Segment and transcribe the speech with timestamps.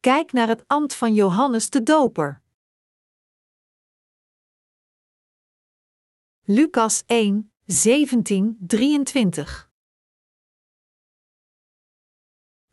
[0.00, 2.42] kijk naar het ambt van Johannes de Doper.
[6.44, 9.70] Lucas 1, 17, 23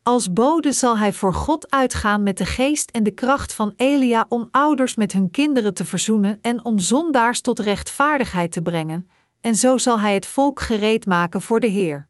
[0.02, 4.26] Als bode zal hij voor God uitgaan met de geest en de kracht van Elia
[4.28, 9.54] om ouders met hun kinderen te verzoenen en om zondaars tot rechtvaardigheid te brengen, en
[9.54, 12.08] zo zal hij het volk gereed maken voor de Heer.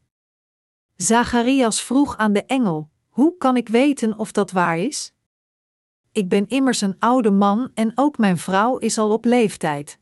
[0.97, 5.13] Zacharias vroeg aan de engel: Hoe kan ik weten of dat waar is?
[6.13, 9.99] Ik ben immers een oude man en ook mijn vrouw is al op leeftijd.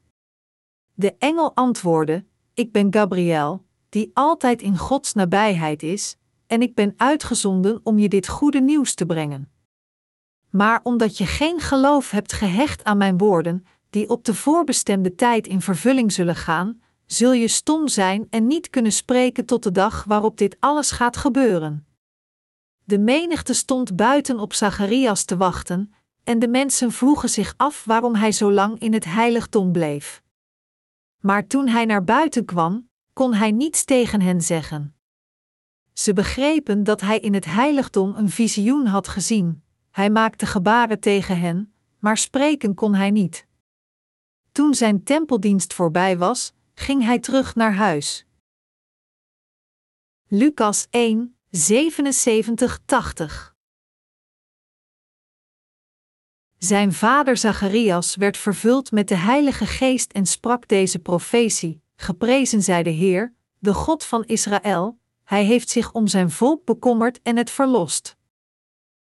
[0.95, 2.25] De engel antwoordde:
[2.55, 8.09] Ik ben Gabriel, die altijd in Gods nabijheid is, en ik ben uitgezonden om je
[8.09, 9.51] dit goede nieuws te brengen.
[10.51, 15.47] Maar omdat je geen geloof hebt gehecht aan mijn woorden, die op de voorbestemde tijd
[15.47, 20.05] in vervulling zullen gaan, zul je stom zijn en niet kunnen spreken tot de dag
[20.05, 21.87] waarop dit alles gaat gebeuren.
[22.85, 28.15] De menigte stond buiten op Zacharias te wachten, en de mensen vroegen zich af waarom
[28.15, 30.23] hij zo lang in het heiligdom bleef.
[31.21, 34.95] Maar toen hij naar buiten kwam, kon hij niets tegen hen zeggen.
[35.93, 39.63] Ze begrepen dat hij in het heiligdom een visioen had gezien.
[39.91, 43.47] Hij maakte gebaren tegen hen, maar spreken kon hij niet.
[44.53, 48.27] Toen zijn tempeldienst voorbij was, ging hij terug naar huis.
[50.29, 51.59] Lucas 1, 77-80
[56.59, 62.83] Zijn vader Zacharias werd vervuld met de Heilige Geest en sprak deze profetie: Geprezen zij
[62.83, 67.51] de Heer, de God van Israël, hij heeft zich om zijn volk bekommerd en het
[67.51, 68.17] verlost.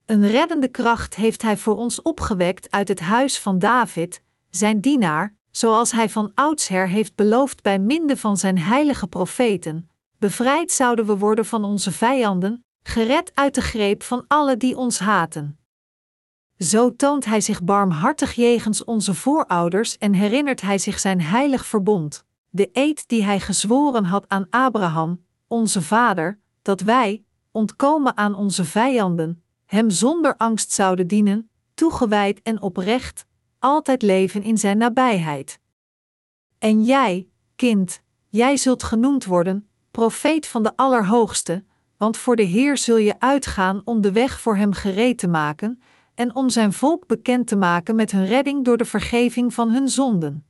[0.05, 5.35] Een reddende kracht heeft hij voor ons opgewekt uit het huis van David, zijn dienaar,
[5.51, 9.89] zoals hij van oudsher heeft beloofd bij minde van zijn heilige profeten.
[10.19, 14.99] Bevrijd zouden we worden van onze vijanden, gered uit de greep van alle die ons
[14.99, 15.59] haten.
[16.57, 22.25] Zo toont hij zich barmhartig jegens onze voorouders en herinnert hij zich zijn heilig verbond,
[22.49, 28.65] de eed die hij gezworen had aan Abraham, onze vader, dat wij, ontkomen aan onze
[28.65, 33.25] vijanden, hem zonder angst zouden dienen, toegewijd en oprecht,
[33.59, 35.59] altijd leven in zijn nabijheid.
[36.57, 41.63] En jij, kind, jij zult genoemd worden, profeet van de Allerhoogste,
[41.97, 45.81] want voor de Heer zul je uitgaan om de weg voor hem gereed te maken
[46.15, 49.89] en om zijn volk bekend te maken met hun redding door de vergeving van hun
[49.89, 50.45] zonden.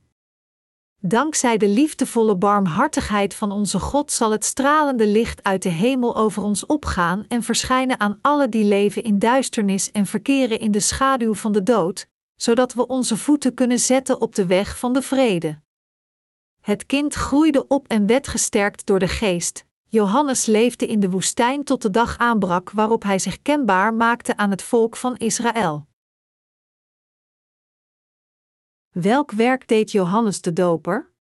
[1.00, 6.42] Dankzij de liefdevolle barmhartigheid van onze God zal het stralende licht uit de hemel over
[6.42, 11.34] ons opgaan en verschijnen aan alle die leven in duisternis en verkeren in de schaduw
[11.34, 15.58] van de dood, zodat we onze voeten kunnen zetten op de weg van de vrede.
[16.68, 19.66] Het kind groeide op en werd gesterkt door de geest.
[19.86, 24.50] Johannes leefde in de woestijn tot de dag aanbrak waarop hij zich kenbaar maakte aan
[24.50, 25.88] het volk van Israël.
[28.88, 31.12] Welk werk deed Johannes de Doper?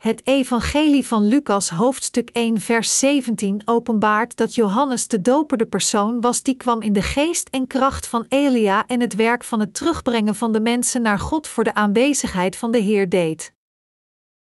[0.00, 6.20] Het Evangelie van Lucas, hoofdstuk 1, vers 17, openbaart dat Johannes de Doper de persoon
[6.20, 9.74] was die kwam in de geest en kracht van Elia en het werk van het
[9.74, 13.54] terugbrengen van de mensen naar God voor de aanwezigheid van de Heer deed.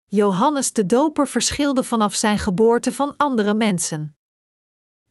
[0.04, 4.16] Johannes de Doper verschilde vanaf zijn geboorte van andere mensen.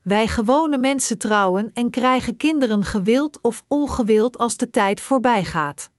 [0.01, 5.91] Wij gewone mensen trouwen en krijgen kinderen gewild of ongewild als de tijd voorbij gaat.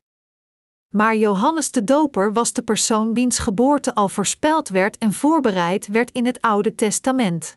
[0.89, 6.11] Maar Johannes de Doper was de persoon wiens geboorte al voorspeld werd en voorbereid werd
[6.11, 7.57] in het Oude Testament.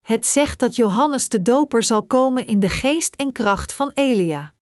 [0.00, 4.54] Het zegt dat Johannes de Doper zal komen in de geest en kracht van Elia.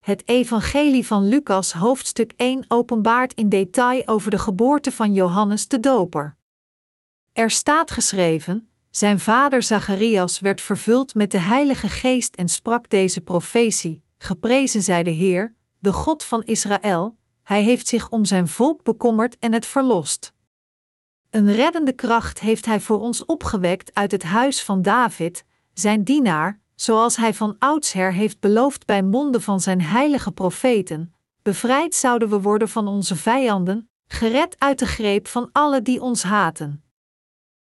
[0.00, 5.80] Het Evangelie van Lucas, hoofdstuk 1, openbaart in detail over de geboorte van Johannes de
[5.80, 6.36] Doper.
[7.32, 13.20] Er staat geschreven: Zijn vader Zacharias werd vervuld met de Heilige Geest en sprak deze
[13.20, 18.82] profetie: Geprezen zij de Heer, de God van Israël, hij heeft zich om zijn volk
[18.82, 20.32] bekommerd en het verlost.
[21.30, 26.60] Een reddende kracht heeft hij voor ons opgewekt uit het huis van David, zijn dienaar,
[26.74, 31.14] zoals hij van oudsher heeft beloofd bij monden van zijn heilige profeten.
[31.42, 36.22] Bevrijd zouden we worden van onze vijanden, gered uit de greep van alle die ons
[36.22, 36.84] haten.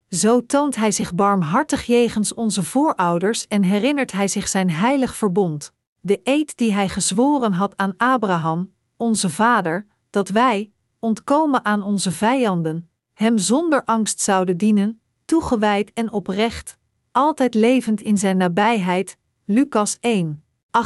[0.08, 5.72] Zo toont hij zich barmhartig jegens onze voorouders en herinnert hij zich zijn heilig verbond
[6.04, 12.10] de eed die hij gezworen had aan Abraham, onze vader, dat wij, ontkomen aan onze
[12.10, 16.78] vijanden, hem zonder angst zouden dienen, toegewijd en oprecht,
[17.12, 19.16] altijd levend in zijn nabijheid.
[19.44, 20.80] Lucas 1, 68-75.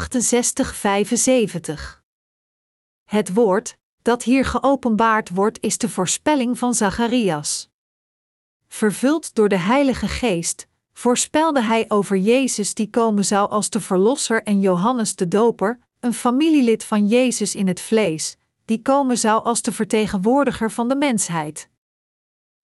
[3.05, 7.71] Het woord, dat hier geopenbaard wordt, is de voorspelling van Zacharias.
[8.69, 14.43] Vervuld door de Heilige Geest, voorspelde hij over Jezus die komen zou als de Verlosser
[14.43, 19.63] en Johannes de Doper, een familielid van Jezus in het vlees, die komen zou als
[19.63, 21.69] de vertegenwoordiger van de mensheid.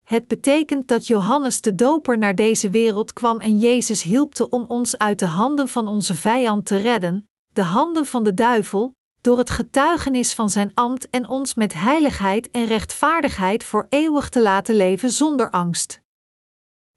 [0.03, 4.97] Het betekent dat Johannes de Doper naar deze wereld kwam en Jezus hielpte om ons
[4.97, 9.49] uit de handen van onze vijand te redden, de handen van de duivel, door het
[9.49, 15.11] getuigenis van zijn ambt en ons met heiligheid en rechtvaardigheid voor eeuwig te laten leven
[15.11, 16.02] zonder angst.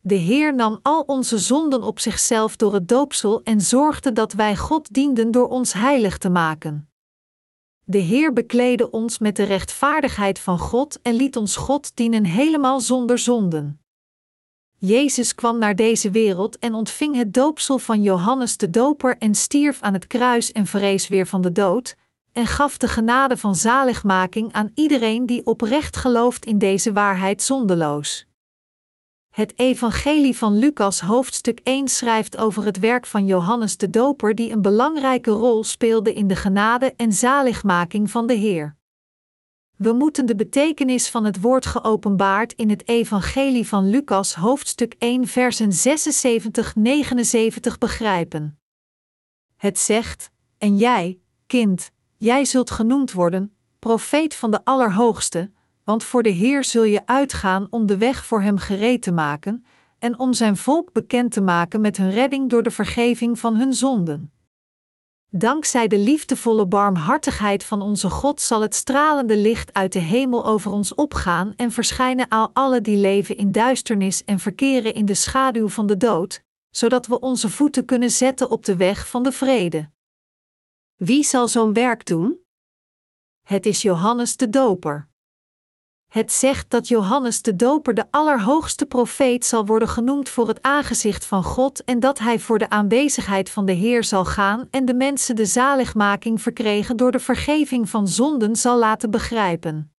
[0.06, 4.56] De Heer nam al onze zonden op zichzelf door het doopsel en zorgde dat wij
[4.56, 6.91] God dienden door ons heilig te maken.
[7.85, 12.81] De Heer bekleedde ons met de rechtvaardigheid van God en liet ons God dienen helemaal
[12.81, 13.81] zonder zonden.
[14.79, 19.82] Jezus kwam naar deze wereld en ontving het doopsel van Johannes de Doper en stierf
[19.82, 21.97] aan het kruis en vrees weer van de dood,
[22.32, 28.26] en gaf de genade van zaligmaking aan iedereen die oprecht gelooft in deze waarheid zondeloos.
[29.36, 34.52] Het Evangelie van Lucas hoofdstuk 1 schrijft over het werk van Johannes de Doper die
[34.52, 38.76] een belangrijke rol speelde in de genade en zaligmaking van de Heer.
[39.76, 45.26] We moeten de betekenis van het woord geopenbaard in het Evangelie van Lucas hoofdstuk 1
[45.26, 45.74] versen 76-79
[47.78, 48.58] begrijpen.
[49.56, 55.50] Het zegt: En jij, kind, jij zult genoemd worden, profeet van de Allerhoogste,
[55.86, 59.64] want voor de Heer zul je uitgaan om de weg voor hem gereed te maken
[59.98, 63.74] en om zijn volk bekend te maken met hun redding door de vergeving van hun
[63.74, 64.32] zonden.
[65.30, 70.70] Dankzij de liefdevolle barmhartigheid van onze God zal het stralende licht uit de hemel over
[70.70, 75.68] ons opgaan en verschijnen aan alle die leven in duisternis en verkeren in de schaduw
[75.68, 79.90] van de dood, zodat we onze voeten kunnen zetten op de weg van de vrede.
[80.96, 82.38] Wie zal zo'n werk doen?
[83.42, 85.08] Het is Johannes de Doper.
[86.16, 91.24] Het zegt dat Johannes de Doper de allerhoogste profeet zal worden genoemd voor het aangezicht
[91.24, 94.94] van God en dat hij voor de aanwezigheid van de Heer zal gaan en de
[94.94, 99.94] mensen de zaligmaking verkregen door de vergeving van zonden zal laten begrijpen.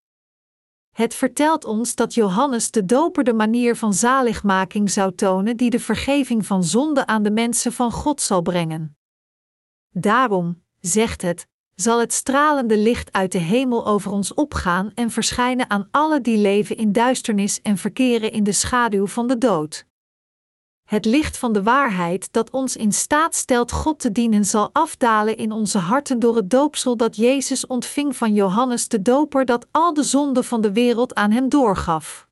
[0.92, 5.80] Het vertelt ons dat Johannes de Doper de manier van zaligmaking zou tonen die de
[5.80, 8.98] vergeving van zonde aan de mensen van God zal brengen.
[9.90, 11.48] Daarom, zegt het,
[11.82, 16.38] zal het stralende licht uit de hemel over ons opgaan en verschijnen aan alle die
[16.38, 19.86] leven in duisternis en verkeren in de schaduw van de dood.
[20.84, 25.38] Het licht van de waarheid dat ons in staat stelt God te dienen zal afdalen
[25.38, 29.94] in onze harten door het doopsel dat Jezus ontving van Johannes de Doper dat al
[29.94, 32.28] de zonden van de wereld aan hem doorgaf.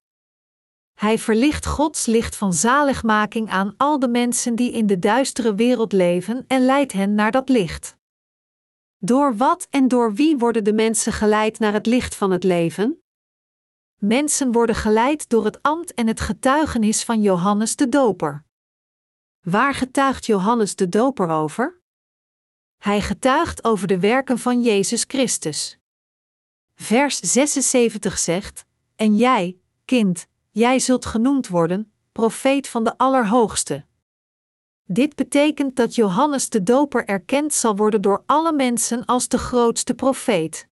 [0.93, 5.91] Hij verlicht Gods licht van zaligmaking aan al de mensen die in de duistere wereld
[5.91, 7.97] leven en leidt hen naar dat licht.
[9.05, 13.03] Door wat en door wie worden de mensen geleid naar het licht van het leven?
[13.99, 18.45] Mensen worden geleid door het ambt en het getuigenis van Johannes de Doper.
[19.41, 21.81] Waar getuigt Johannes de Doper over?
[22.77, 25.77] Hij getuigt over de werken van Jezus Christus.
[26.75, 28.65] Vers 76 zegt:
[28.95, 33.85] En jij, kind, jij zult genoemd worden, profeet van de Allerhoogste.
[34.87, 39.93] Dit betekent dat Johannes de Doper erkend zal worden door alle mensen als de grootste
[39.93, 40.67] profeet.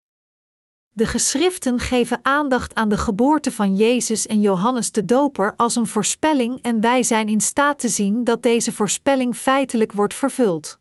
[0.90, 5.88] De geschriften geven aandacht aan de geboorte van Jezus en Johannes de Doper als een
[5.88, 10.80] voorspelling en wij zijn in staat te zien dat deze voorspelling feitelijk wordt vervuld.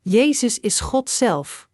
[0.00, 1.68] Jezus is God zelf.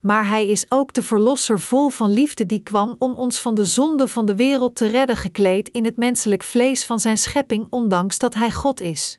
[0.00, 3.64] Maar Hij is ook de Verlosser vol van liefde die kwam om ons van de
[3.64, 8.18] zonde van de wereld te redden gekleed in het menselijk vlees van Zijn schepping ondanks
[8.18, 9.18] dat Hij God is.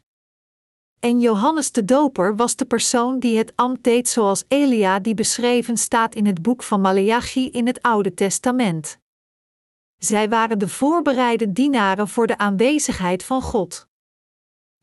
[1.00, 5.78] En Johannes de Doper was de persoon die het ambt deed zoals Elia die beschreven
[5.78, 9.00] staat in het boek van Maleachi in het Oude Testament.
[9.98, 13.88] Zij waren de voorbereide dienaren voor de aanwezigheid van God.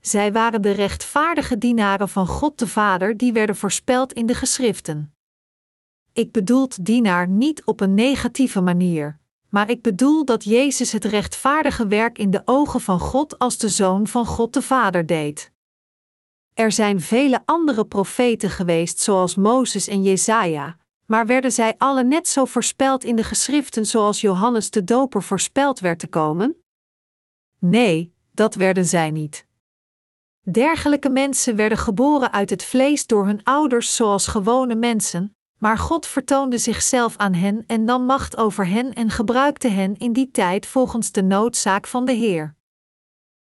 [0.00, 5.14] Zij waren de rechtvaardige dienaren van God de Vader die werden voorspeld in de geschriften.
[6.12, 9.18] Ik bedoel dienaar niet op een negatieve manier,
[9.48, 13.68] maar ik bedoel dat Jezus het rechtvaardige werk in de ogen van God als de
[13.68, 15.52] Zoon van God de Vader deed.
[16.54, 22.28] Er zijn vele andere profeten geweest, zoals Mozes en Jesaja, maar werden zij alle net
[22.28, 26.56] zo voorspeld in de geschriften zoals Johannes de Doper voorspeld werd te komen?
[27.58, 29.46] Nee, dat werden zij niet.
[30.42, 36.06] Dergelijke mensen werden geboren uit het vlees door hun ouders zoals gewone mensen, maar God
[36.06, 40.66] vertoonde zichzelf aan hen en nam macht over hen en gebruikte hen in die tijd
[40.66, 42.56] volgens de noodzaak van de Heer.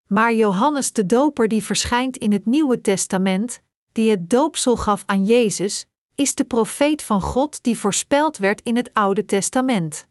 [0.06, 5.24] Maar Johannes de Doper die verschijnt in het Nieuwe Testament, die het doopsel gaf aan
[5.24, 10.06] Jezus, is de profeet van God die voorspeld werd in het Oude Testament.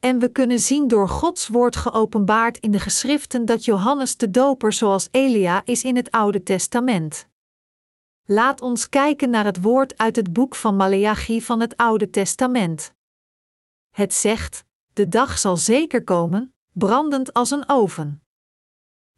[0.00, 4.72] En we kunnen zien door Gods woord geopenbaard in de geschriften dat Johannes de Doper
[4.72, 7.28] zoals Elia is in het Oude Testament.
[8.24, 12.94] Laat ons kijken naar het woord uit het boek van Maleachi van het Oude Testament.
[13.90, 18.23] Het zegt: De dag zal zeker komen, brandend als een oven.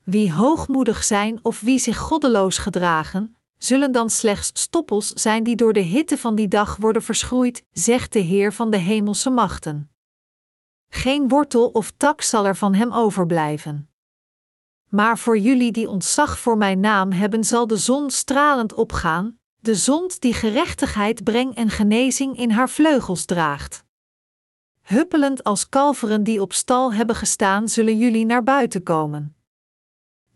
[0.07, 5.73] Wie hoogmoedig zijn of wie zich goddeloos gedragen, zullen dan slechts stoppels zijn die door
[5.73, 9.91] de hitte van die dag worden verschroeid, zegt de Heer van de hemelse machten.
[10.89, 13.91] Geen wortel of tak zal er van hem overblijven.
[14.89, 19.75] Maar voor jullie die ontzag voor mijn naam hebben, zal de zon stralend opgaan, de
[19.75, 23.85] zon die gerechtigheid brengt en genezing in haar vleugels draagt.
[24.83, 29.36] Huppelend als kalveren die op stal hebben gestaan, zullen jullie naar buiten komen.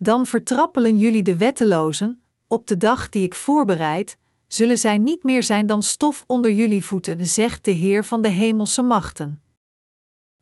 [0.03, 4.17] Dan vertrappelen jullie de wettelozen, op de dag die ik voorbereid,
[4.47, 8.29] zullen zij niet meer zijn dan stof onder jullie voeten, zegt de Heer van de
[8.29, 9.43] hemelse machten.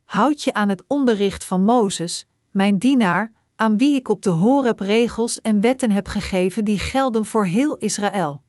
[0.03, 4.79] Houd je aan het onderricht van Mozes, mijn dienaar, aan wie ik op de Horeb
[4.79, 8.41] regels en wetten heb gegeven die gelden voor heel Israël.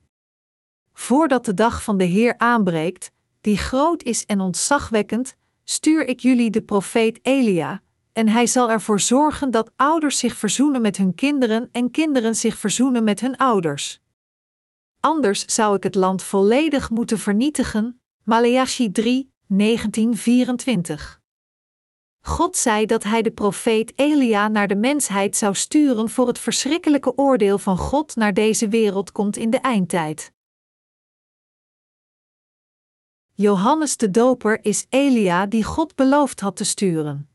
[0.92, 6.50] Voordat de dag van de Heer aanbreekt, die groot is en ontzagwekkend, stuur ik jullie
[6.50, 11.68] de profeet Elia, en hij zal ervoor zorgen dat ouders zich verzoenen met hun kinderen
[11.72, 14.00] en kinderen zich verzoenen met hun ouders.
[15.00, 18.00] Anders zou ik het land volledig moeten vernietigen.
[18.24, 21.20] Maleachi 3, 1924.
[22.20, 27.16] God zei dat hij de profeet Elia naar de mensheid zou sturen voor het verschrikkelijke
[27.16, 30.32] oordeel van God naar deze wereld komt in de eindtijd.
[33.32, 37.29] Johannes de Doper is Elia die God beloofd had te sturen.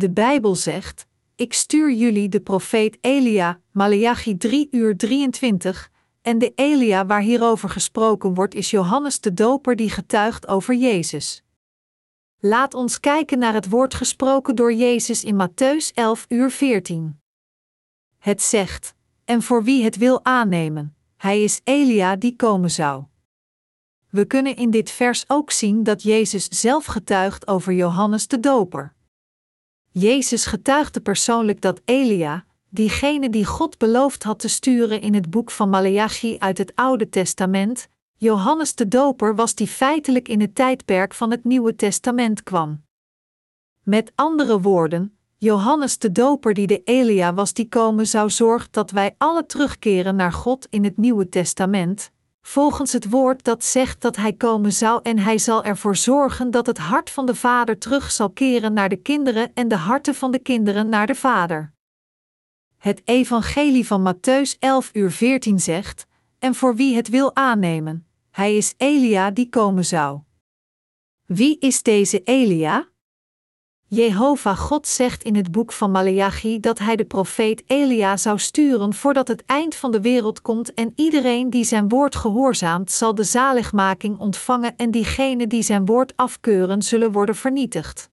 [0.00, 5.90] De Bijbel zegt: Ik stuur jullie de profeet Elia, Maleachi 3 uur 23,
[6.22, 11.42] en de Elia waar hierover gesproken wordt is Johannes de Doper die getuigt over Jezus.
[12.38, 17.20] Laat ons kijken naar het woord gesproken door Jezus in Matthäus 11 uur 14.
[18.18, 23.04] Het zegt: En voor wie het wil aannemen, hij is Elia die komen zou.
[24.10, 28.98] We kunnen in dit vers ook zien dat Jezus zelf getuigt over Johannes de Doper.
[29.92, 35.50] Jezus getuigde persoonlijk dat Elia, diegene die God beloofd had te sturen in het boek
[35.50, 41.14] van Maleachi uit het Oude Testament, Johannes de Doper was die feitelijk in het tijdperk
[41.14, 42.82] van het Nieuwe Testament kwam.
[43.82, 48.90] Met andere woorden, Johannes de Doper die de Elia was die komen zou zorgt dat
[48.90, 52.10] wij alle terugkeren naar God in het Nieuwe Testament,
[52.42, 56.66] volgens het woord dat zegt dat hij komen zou en hij zal ervoor zorgen dat
[56.66, 60.30] het hart van de vader terug zal keren naar de kinderen en de harten van
[60.30, 61.72] de kinderen naar de vader.
[62.76, 66.06] Het evangelie van Matthäus 11 uur 14 zegt,
[66.38, 70.20] en voor wie het wil aannemen, hij is Elia die komen zou.
[71.26, 72.88] Wie is deze Elia?
[73.92, 78.94] Jehovah God zegt in het boek van Maleachi dat hij de profeet Elia zou sturen
[78.94, 83.24] voordat het eind van de wereld komt en iedereen die zijn woord gehoorzaamt zal de
[83.24, 88.10] zaligmaking ontvangen en diegenen die zijn woord afkeuren zullen worden vernietigd.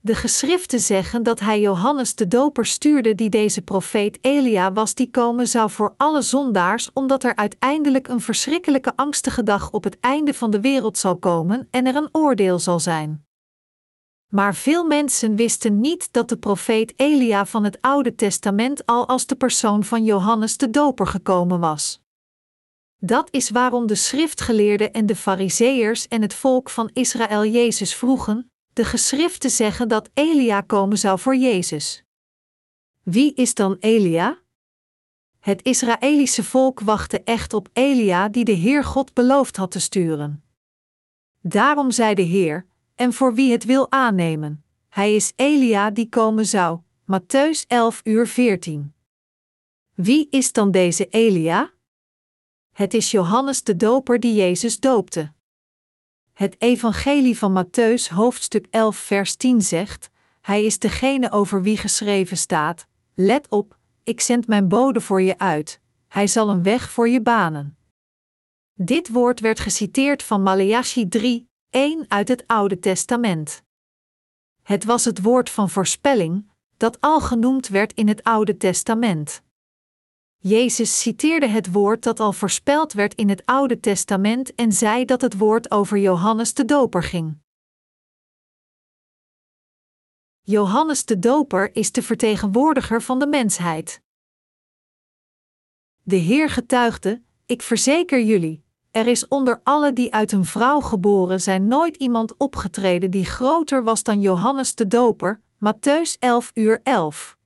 [0.00, 5.10] De geschriften zeggen dat hij Johannes de Doper stuurde die deze profeet Elia was die
[5.10, 10.34] komen zou voor alle zondaars omdat er uiteindelijk een verschrikkelijke angstige dag op het einde
[10.34, 13.24] van de wereld zal komen en er een oordeel zal zijn.
[14.34, 19.26] Maar veel mensen wisten niet dat de profeet Elia van het Oude Testament al als
[19.26, 22.00] de persoon van Johannes de Doper gekomen was.
[22.98, 28.50] Dat is waarom de schriftgeleerden en de fariseërs en het volk van Israël Jezus vroegen:
[28.72, 32.04] de geschriften zeggen dat Elia komen zou voor Jezus.
[33.02, 34.38] Wie is dan Elia?
[35.40, 40.44] Het Israëlische volk wachtte echt op Elia die de Heer God beloofd had te sturen.
[41.40, 44.64] Daarom zei de Heer: en voor wie het wil aannemen.
[44.88, 46.80] Hij is Elia die komen zou.
[47.04, 48.94] Matthäus 11 uur 14.
[49.94, 51.72] Wie is dan deze Elia?
[52.72, 55.32] Het is Johannes de Doper die Jezus doopte.
[56.32, 60.10] Het Evangelie van Matthäus hoofdstuk 11 vers 10 zegt:
[60.40, 65.38] Hij is degene over wie geschreven staat: Let op, ik zend mijn bode voor je
[65.38, 65.80] uit.
[66.08, 67.76] Hij zal een weg voor je banen.
[68.74, 73.62] Dit woord werd geciteerd van Maleachi 3, 1 uit het Oude Testament.
[74.62, 79.42] Het was het woord van voorspelling, dat al genoemd werd in het Oude Testament.
[80.38, 85.20] Jezus citeerde het woord dat al voorspeld werd in het Oude Testament en zei dat
[85.20, 87.38] het woord over Johannes de Doper ging.
[90.40, 94.02] Johannes de Doper is de vertegenwoordiger van de mensheid.
[96.02, 98.63] De Heer getuigde: Ik verzeker jullie,
[98.94, 103.84] Er is onder alle die uit een vrouw geboren zijn nooit iemand opgetreden die groter
[103.84, 107.36] was dan Johannes de Doper, Matthäus 11 uur 11.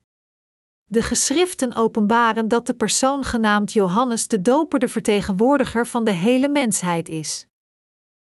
[0.85, 6.49] De geschriften openbaren dat de persoon genaamd Johannes de Doper de vertegenwoordiger van de hele
[6.49, 7.47] mensheid is.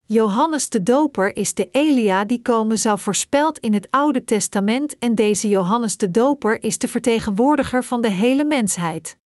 [0.06, 5.16] Johannes de Doper is de Elia die komen zou voorspeld in het Oude Testament en
[5.16, 9.18] deze Johannes de Doper is de vertegenwoordiger van de hele mensheid.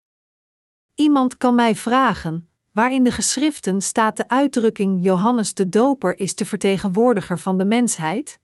[0.96, 6.36] Iemand kan mij vragen: waar in de geschriften staat de uitdrukking Johannes de Doper is
[6.36, 8.40] de vertegenwoordiger van de mensheid?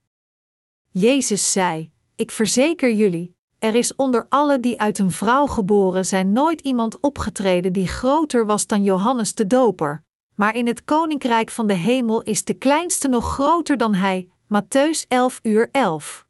[0.89, 6.31] Jezus zei: Ik verzeker jullie, er is onder alle die uit een vrouw geboren zijn
[6.31, 10.03] nooit iemand opgetreden die groter was dan Johannes de Doper,
[10.35, 14.29] maar in het koninkrijk van de hemel is de kleinste nog groter dan hij.
[14.53, 16.27] Matthäus 11 uur 11.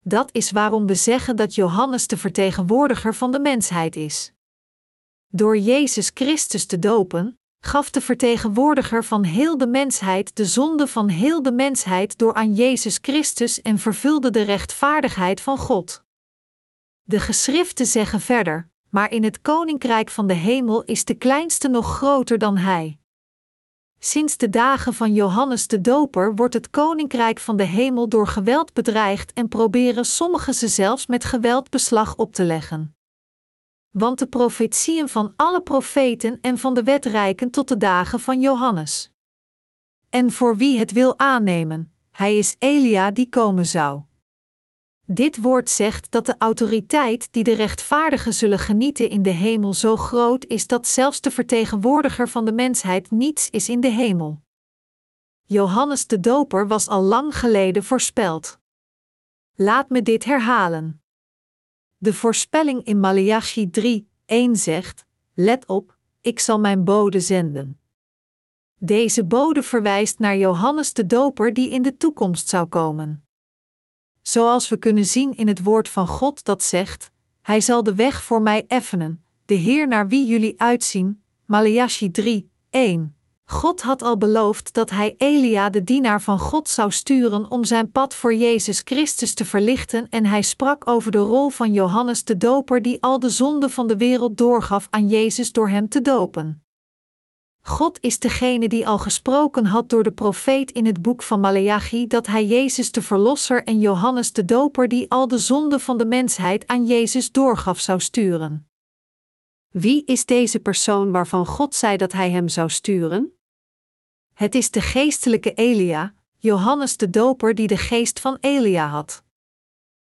[0.00, 4.32] Dat is waarom we zeggen dat Johannes de vertegenwoordiger van de mensheid is.
[5.30, 11.08] Door Jezus Christus te dopen, gaf de vertegenwoordiger van heel de mensheid de zonde van
[11.08, 16.02] heel de mensheid door aan Jezus Christus en vervulde de rechtvaardigheid van God.
[17.02, 21.96] De geschriften zeggen verder: maar in het koninkrijk van de hemel is de kleinste nog
[21.96, 22.98] groter dan hij.
[23.98, 28.72] Sinds de dagen van Johannes de Doper wordt het koninkrijk van de hemel door geweld
[28.72, 32.97] bedreigd en proberen sommigen ze zelfs met geweld beslag op te leggen.
[33.98, 38.40] Want de profetieën van alle profeten en van de wet reiken tot de dagen van
[38.40, 39.12] Johannes.
[40.08, 44.02] En voor wie het wil aannemen, hij is Elia die komen zou.
[45.06, 49.96] Dit woord zegt dat de autoriteit die de rechtvaardigen zullen genieten in de hemel zo
[49.96, 54.42] groot is dat zelfs de vertegenwoordiger van de mensheid niets is in de hemel.
[55.44, 58.58] Johannes de Doper was al lang geleden voorspeld.
[59.54, 61.02] Laat me dit herhalen.
[61.98, 67.80] De voorspelling in Malachi 3, 1 zegt: Let op, ik zal mijn bode zenden.
[68.78, 73.22] Deze bode verwijst naar Johannes de Doper die in de toekomst zou komen
[74.28, 77.10] zoals we kunnen zien in het woord van God dat zegt:
[77.42, 81.22] Hij zal de weg voor mij effenen, de Heer naar wie jullie uitzien.
[81.44, 83.16] Malachi 3, 1.
[83.50, 87.90] God had al beloofd dat hij Elia, de dienaar van God, zou sturen om zijn
[87.90, 92.36] pad voor Jezus Christus te verlichten, en hij sprak over de rol van Johannes de
[92.36, 96.62] Doper, die al de zonde van de wereld doorgaf aan Jezus door hem te dopen.
[97.60, 102.06] God is degene die al gesproken had door de profeet in het boek van Maleachi
[102.06, 106.06] dat hij Jezus de Verlosser en Johannes de Doper die al de zonde van de
[106.06, 108.68] mensheid aan Jezus doorgaf zou sturen.
[109.68, 113.37] Wie is deze persoon waarvan God zei dat hij hem zou sturen?
[114.38, 119.22] Het is de geestelijke Elia, Johannes de Doper die de geest van Elia had.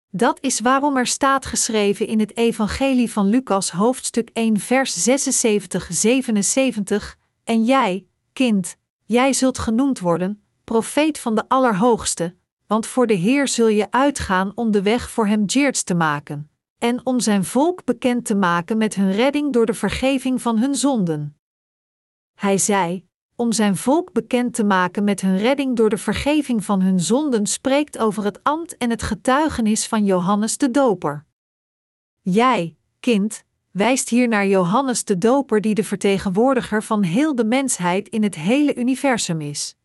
[0.09, 5.13] Dat is waarom er staat geschreven in het Evangelie van Lucas hoofdstuk 1 vers 76-77
[7.43, 12.35] en jij, kind, jij zult genoemd worden, profeet van de Allerhoogste,
[12.67, 16.49] want voor de Heer zul je uitgaan om de weg voor hem jeerds te maken,
[16.77, 20.75] en om zijn volk bekend te maken met hun redding door de vergeving van hun
[20.75, 21.37] zonden.
[22.35, 23.07] Hij zei,
[23.39, 27.45] om zijn volk bekend te maken met hun redding door de vergeving van hun zonden,
[27.47, 31.25] spreekt over het ambt en het getuigenis van Johannes de Doper.
[32.21, 38.09] Jij, kind, wijst hier naar Johannes de Doper, die de vertegenwoordiger van heel de mensheid
[38.09, 39.75] in het hele universum is.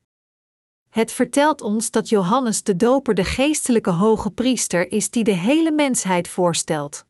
[0.90, 5.72] Het vertelt ons dat Johannes de Doper de geestelijke hoge priester is die de hele
[5.72, 7.06] mensheid voorstelt.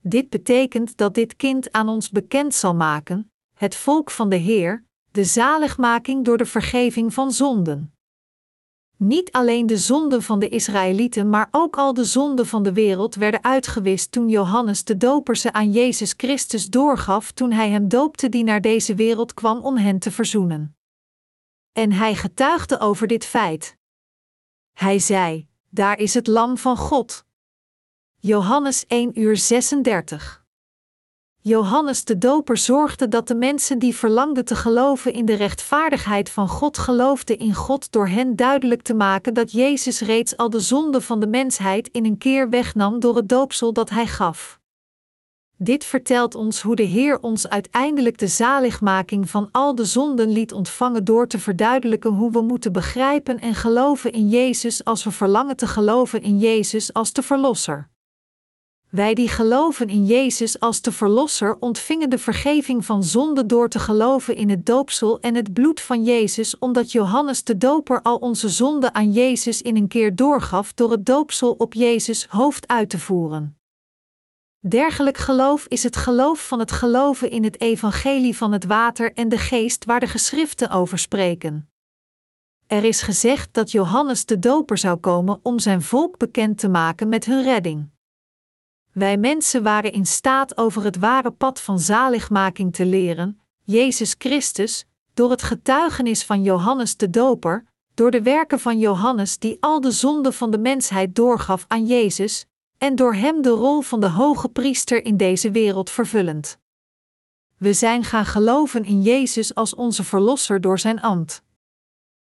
[0.00, 4.84] Dit betekent dat dit kind aan ons bekend zal maken, het volk van de Heer,
[5.12, 7.94] de zaligmaking door de vergeving van zonden.
[8.96, 13.14] Niet alleen de zonden van de Israëlieten, maar ook al de zonden van de wereld
[13.14, 18.28] werden uitgewist toen Johannes de Doper ze aan Jezus Christus doorgaf toen hij hem doopte
[18.28, 20.76] die naar deze wereld kwam om hen te verzoenen.
[21.72, 23.76] En hij getuigde over dit feit.
[24.72, 27.24] Hij zei: Daar is het Lam van God.
[28.16, 30.41] Johannes 1 uur 36.
[31.44, 36.48] Johannes de Doper zorgde dat de mensen die verlangden te geloven in de rechtvaardigheid van
[36.48, 41.00] God geloofden in God door hen duidelijk te maken dat Jezus reeds al de zonde
[41.00, 44.60] van de mensheid in een keer wegnam door het doopsel dat hij gaf.
[45.56, 50.52] Dit vertelt ons hoe de Heer ons uiteindelijk de zaligmaking van al de zonden liet
[50.52, 55.56] ontvangen door te verduidelijken hoe we moeten begrijpen en geloven in Jezus als we verlangen
[55.56, 57.90] te geloven in Jezus als de Verlosser.
[58.92, 63.78] Wij die geloven in Jezus als de Verlosser ontvingen de vergeving van zonde door te
[63.78, 68.48] geloven in het doopsel en het bloed van Jezus, omdat Johannes de Doper al onze
[68.48, 72.98] zonde aan Jezus in een keer doorgaf door het doopsel op Jezus hoofd uit te
[72.98, 73.58] voeren.
[74.58, 79.28] Dergelijk geloof is het geloof van het geloven in het evangelie van het water en
[79.28, 81.70] de geest waar de geschriften over spreken.
[82.66, 87.08] Er is gezegd dat Johannes de Doper zou komen om zijn volk bekend te maken
[87.08, 87.91] met hun redding.
[88.92, 94.86] Wij mensen waren in staat over het ware pad van zaligmaking te leren, Jezus Christus,
[95.14, 99.90] door het getuigenis van Johannes de Doper, door de werken van Johannes die al de
[99.90, 102.46] zonde van de mensheid doorgaf aan Jezus,
[102.78, 106.58] en door hem de rol van de hoge priester in deze wereld vervullend.
[107.58, 111.42] We zijn gaan geloven in Jezus als onze Verlosser door zijn ambt.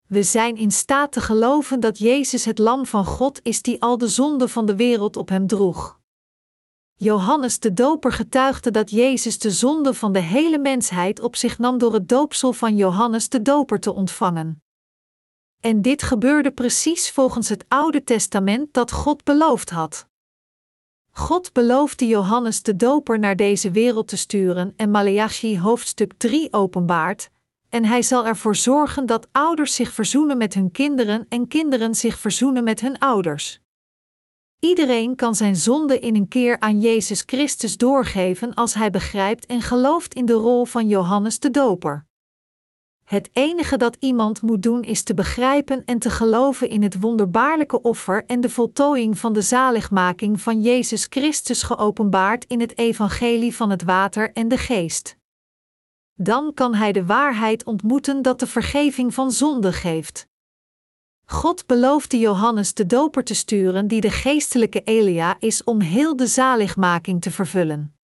[0.08, 3.98] We zijn in staat te geloven dat Jezus het Lam van God is die al
[3.98, 5.99] de zonde van de wereld op hem droeg.
[7.02, 11.78] Johannes de Doper getuigde dat Jezus de zonde van de hele mensheid op zich nam
[11.78, 14.64] door het doopsel van Johannes de Doper te ontvangen.
[15.60, 20.08] En dit gebeurde precies volgens het Oude Testament dat God beloofd had.
[21.12, 27.30] God beloofde Johannes de Doper naar deze wereld te sturen en Maleachi hoofdstuk 3 openbaart,
[27.70, 32.20] en hij zal ervoor zorgen dat ouders zich verzoenen met hun kinderen en kinderen zich
[32.20, 33.62] verzoenen met hun ouders.
[34.60, 39.62] Iedereen kan zijn zonde in een keer aan Jezus Christus doorgeven als hij begrijpt en
[39.62, 42.08] gelooft in de rol van Johannes de Doper.
[43.06, 47.82] Het enige dat iemand moet doen is te begrijpen en te geloven in het wonderbaarlijke
[47.82, 53.70] offer en de voltooiing van de zaligmaking van Jezus Christus geopenbaard in het evangelie van
[53.70, 55.18] het water en de geest.
[56.14, 60.29] Dan kan hij de waarheid ontmoeten dat de vergeving van zonde geeft.
[61.32, 66.28] God beloofde Johannes de Doper te sturen, die de geestelijke Elia is om heel de
[66.28, 67.96] zaligmaking te vervullen.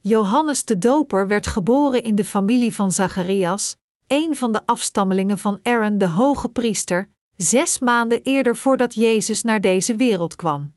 [0.00, 5.58] Johannes de Doper werd geboren in de familie van Zacharias, een van de afstammelingen van
[5.62, 10.74] Aaron de hoge priester, zes maanden eerder voordat Jezus naar deze wereld kwam.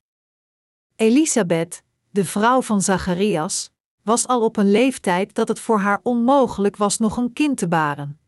[0.96, 3.72] Elisabeth, de vrouw van Zacharias,
[4.04, 7.68] was al op een leeftijd dat het voor haar onmogelijk was nog een kind te
[7.68, 8.20] baren.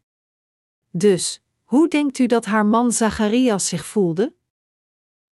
[0.92, 4.34] Dus, hoe denkt u dat haar man Zacharias zich voelde?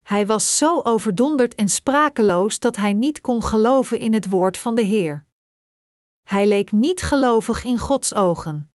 [0.03, 4.75] Hij was zo overdonderd en sprakeloos dat hij niet kon geloven in het woord van
[4.75, 5.25] de Heer.
[6.23, 8.71] Hij leek niet gelovig in Gods ogen.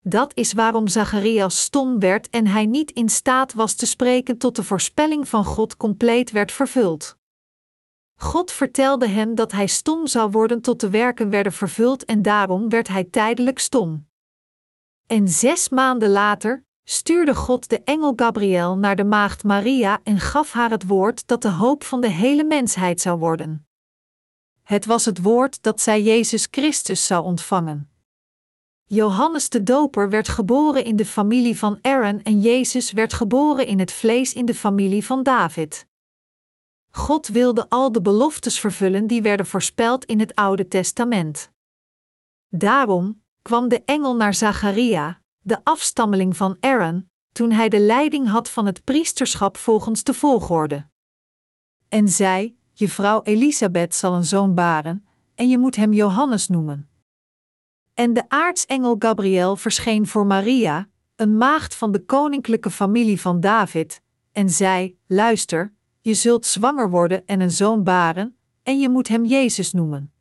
[0.00, 4.56] Dat is waarom Zacharias stom werd en hij niet in staat was te spreken tot
[4.56, 7.16] de voorspelling van God compleet werd vervuld.
[8.14, 12.68] God vertelde hem dat hij stom zou worden tot de werken werden vervuld en daarom
[12.68, 14.09] werd hij tijdelijk stom.
[15.10, 20.52] En zes maanden later stuurde God de engel Gabriel naar de maagd Maria en gaf
[20.52, 23.66] haar het woord dat de hoop van de hele mensheid zou worden.
[24.62, 27.90] Het was het woord dat zij Jezus Christus zou ontvangen.
[28.84, 33.78] Johannes de Doper werd geboren in de familie van Aaron en Jezus werd geboren in
[33.78, 35.86] het vlees in de familie van David.
[36.90, 41.50] God wilde al de beloftes vervullen die werden voorspeld in het Oude Testament.
[42.48, 48.50] Daarom kwam de engel naar Zacharia, de afstammeling van Aaron, toen hij de leiding had
[48.50, 50.88] van het priesterschap volgens de volgorde.
[51.88, 56.88] En zei: Je vrouw Elisabeth zal een zoon baren, en je moet hem Johannes noemen.
[57.94, 64.02] En de aartsengel Gabriel verscheen voor Maria, een maagd van de koninklijke familie van David,
[64.32, 69.24] en zei: Luister, je zult zwanger worden en een zoon baren, en je moet hem
[69.24, 70.12] Jezus noemen.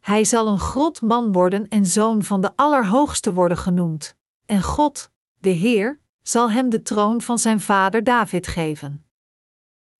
[0.00, 5.10] Hij zal een grot man worden en zoon van de Allerhoogste worden genoemd, en God,
[5.38, 9.04] de Heer, zal hem de troon van zijn vader David geven.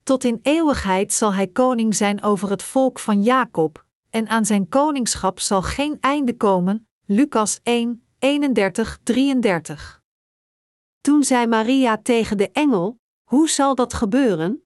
[0.02, 4.68] Tot in eeuwigheid zal hij koning zijn over het volk van Jacob, en aan zijn
[4.68, 6.88] koningschap zal geen einde komen.
[7.06, 10.02] Lucas 1, 31, 33.
[11.00, 14.64] Toen zei Maria tegen de engel: Hoe zal dat gebeuren?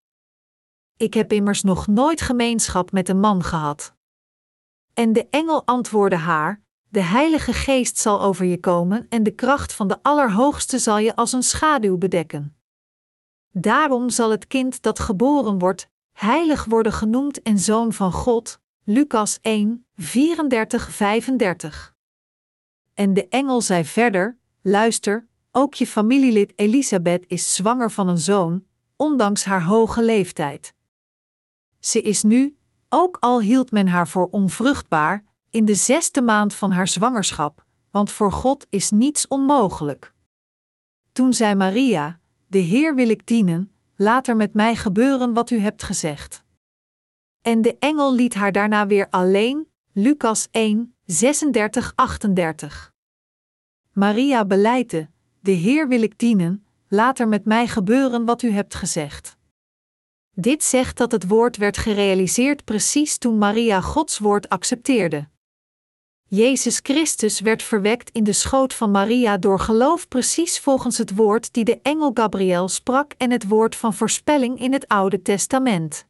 [0.96, 3.93] Ik heb immers nog nooit gemeenschap met een man gehad.
[4.94, 9.72] En de engel antwoordde haar: De Heilige Geest zal over je komen en de kracht
[9.72, 12.56] van de Allerhoogste zal je als een schaduw bedekken.
[13.50, 18.60] Daarom zal het kind dat geboren wordt, heilig worden genoemd en zoon van God.
[18.84, 21.94] Lucas 1, 34, 35.
[22.94, 28.64] En de engel zei verder: Luister, ook je familielid Elisabeth is zwanger van een zoon,
[28.96, 30.74] ondanks haar hoge leeftijd.
[31.78, 32.56] Ze is nu,
[32.94, 38.10] ook al hield men haar voor onvruchtbaar, in de zesde maand van haar zwangerschap, want
[38.10, 40.12] voor God is niets onmogelijk.
[41.12, 45.58] Toen zei Maria: De Heer wil ik dienen, laat er met mij gebeuren wat u
[45.58, 46.44] hebt gezegd.
[47.42, 51.16] En de engel liet haar daarna weer alleen, Lucas 1, 36-38.
[53.92, 55.08] Maria beleidde:
[55.40, 59.36] De Heer wil ik dienen, laat er met mij gebeuren wat u hebt gezegd.
[60.34, 65.28] Dit zegt dat het woord werd gerealiseerd precies toen Maria Gods woord accepteerde.
[66.28, 71.52] Jezus Christus werd verwekt in de schoot van Maria door geloof precies volgens het woord
[71.52, 76.06] die de engel Gabriel sprak en het woord van voorspelling in het Oude Testament.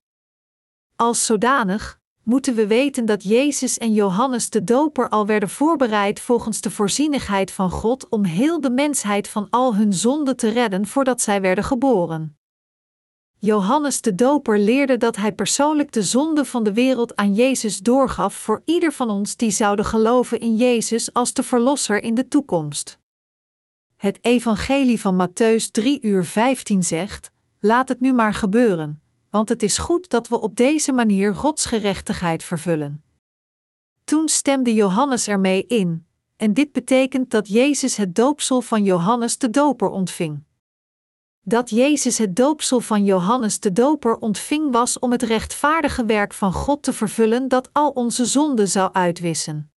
[0.96, 6.60] Als zodanig moeten we weten dat Jezus en Johannes de Doper al werden voorbereid volgens
[6.60, 11.20] de voorzienigheid van God om heel de mensheid van al hun zonden te redden voordat
[11.20, 12.38] zij werden geboren.
[13.38, 18.34] Johannes de Doper leerde dat hij persoonlijk de zonde van de wereld aan Jezus doorgaf
[18.34, 22.98] voor ieder van ons die zouden geloven in Jezus als de Verlosser in de toekomst.
[23.96, 29.62] Het Evangelie van Matthäus 3 uur 15 zegt: Laat het nu maar gebeuren, want het
[29.62, 33.04] is goed dat we op deze manier Gods gerechtigheid vervullen.
[34.04, 39.50] Toen stemde Johannes ermee in, en dit betekent dat Jezus het doopsel van Johannes de
[39.50, 40.42] Doper ontving.
[41.46, 46.52] Dat Jezus het doopsel van Johannes de Doper ontving was om het rechtvaardige werk van
[46.52, 49.72] God te vervullen dat al onze zonden zou uitwissen.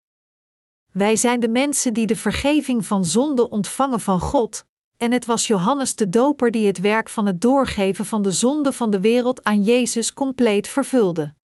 [0.92, 4.64] Wij zijn de mensen die de vergeving van zonde ontvangen van God,
[4.96, 8.72] en het was Johannes de Doper die het werk van het doorgeven van de zonde
[8.72, 11.34] van de wereld aan Jezus compleet vervulde.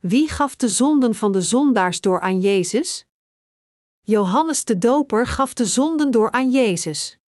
[0.00, 3.06] Wie gaf de zonden van de zondaars door aan Jezus?
[4.00, 7.18] Johannes de Doper gaf de zonden door aan Jezus.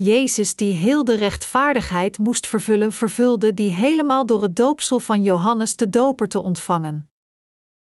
[0.00, 5.76] Jezus, die heel de rechtvaardigheid moest vervullen, vervulde die helemaal door het doopsel van Johannes
[5.76, 7.10] de Doper te ontvangen.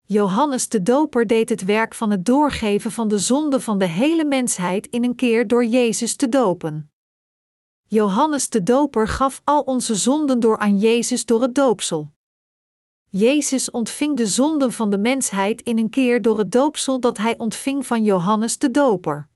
[0.02, 4.24] Johannes de Doper deed het werk van het doorgeven van de zonde van de hele
[4.24, 6.90] mensheid in een keer door Jezus te dopen.
[7.84, 12.12] Johannes de Doper gaf al onze zonden door aan Jezus door het doopsel.
[13.08, 17.38] Jezus ontving de zonden van de mensheid in een keer door het doopsel dat hij
[17.38, 19.28] ontving van Johannes de Doper.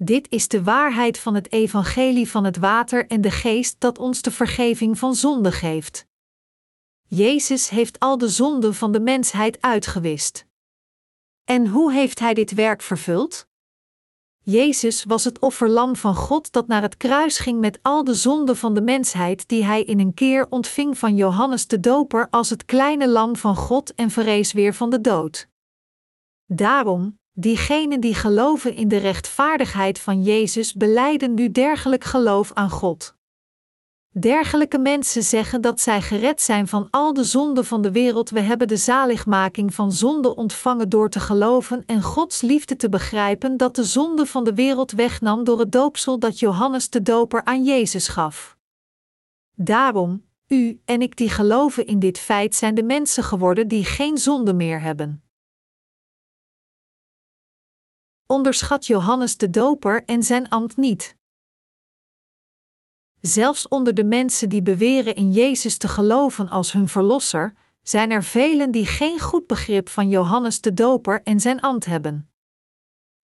[0.00, 4.22] Dit is de waarheid van het evangelie van het water en de geest dat ons
[4.22, 6.06] de vergeving van zonde geeft.
[7.06, 10.46] Jezus heeft al de zonden van de mensheid uitgewist.
[11.44, 13.46] En hoe heeft hij dit werk vervuld?
[14.42, 18.56] Jezus was het offerlam van God dat naar het kruis ging met al de zonden
[18.56, 22.64] van de mensheid die hij in een keer ontving van Johannes de Doper als het
[22.64, 25.48] kleine lam van God en verrees weer van de dood.
[26.46, 33.16] Daarom, diegenen die geloven in de rechtvaardigheid van Jezus beleiden nu dergelijk geloof aan God.
[34.20, 38.30] Dergelijke mensen zeggen dat zij gered zijn van al de zonden van de wereld.
[38.30, 43.56] We hebben de zaligmaking van zonde ontvangen door te geloven en Gods liefde te begrijpen
[43.56, 47.64] dat de zonde van de wereld wegnam door het doopsel dat Johannes de Doper aan
[47.64, 48.56] Jezus gaf.
[49.54, 54.18] Daarom, u en ik die geloven in dit feit zijn de mensen geworden die geen
[54.18, 55.22] zonde meer hebben.
[58.30, 61.16] Onderschat Johannes de Doper en zijn ambt niet.
[63.20, 68.24] Zelfs onder de mensen die beweren in Jezus te geloven als hun verlosser, zijn er
[68.24, 72.30] velen die geen goed begrip van Johannes de Doper en zijn ambt hebben.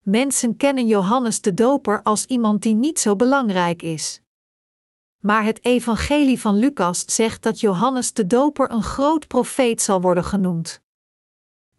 [0.01, 4.23] Mensen kennen Johannes de Doper als iemand die niet zo belangrijk is.
[5.19, 10.25] Maar het Evangelie van Lucas zegt dat Johannes de Doper een groot profeet zal worden
[10.25, 10.84] genoemd.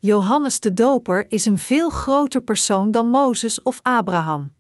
[0.06, 4.54] Johannes de Doper is een veel groter persoon dan Mozes of Abraham.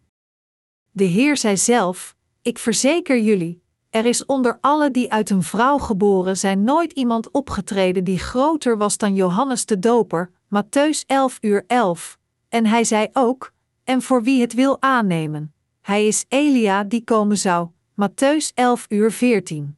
[0.91, 5.77] De Heer zei zelf: Ik verzeker jullie, er is onder alle die uit een vrouw
[5.77, 11.63] geboren zijn nooit iemand opgetreden die groter was dan Johannes de Doper, Matthäus 11 uur
[11.67, 12.17] 11.
[12.49, 13.51] En hij zei ook:
[13.84, 19.12] En voor wie het wil aannemen, hij is Elia die komen zou, Matthäus 11 uur
[19.12, 19.77] 14.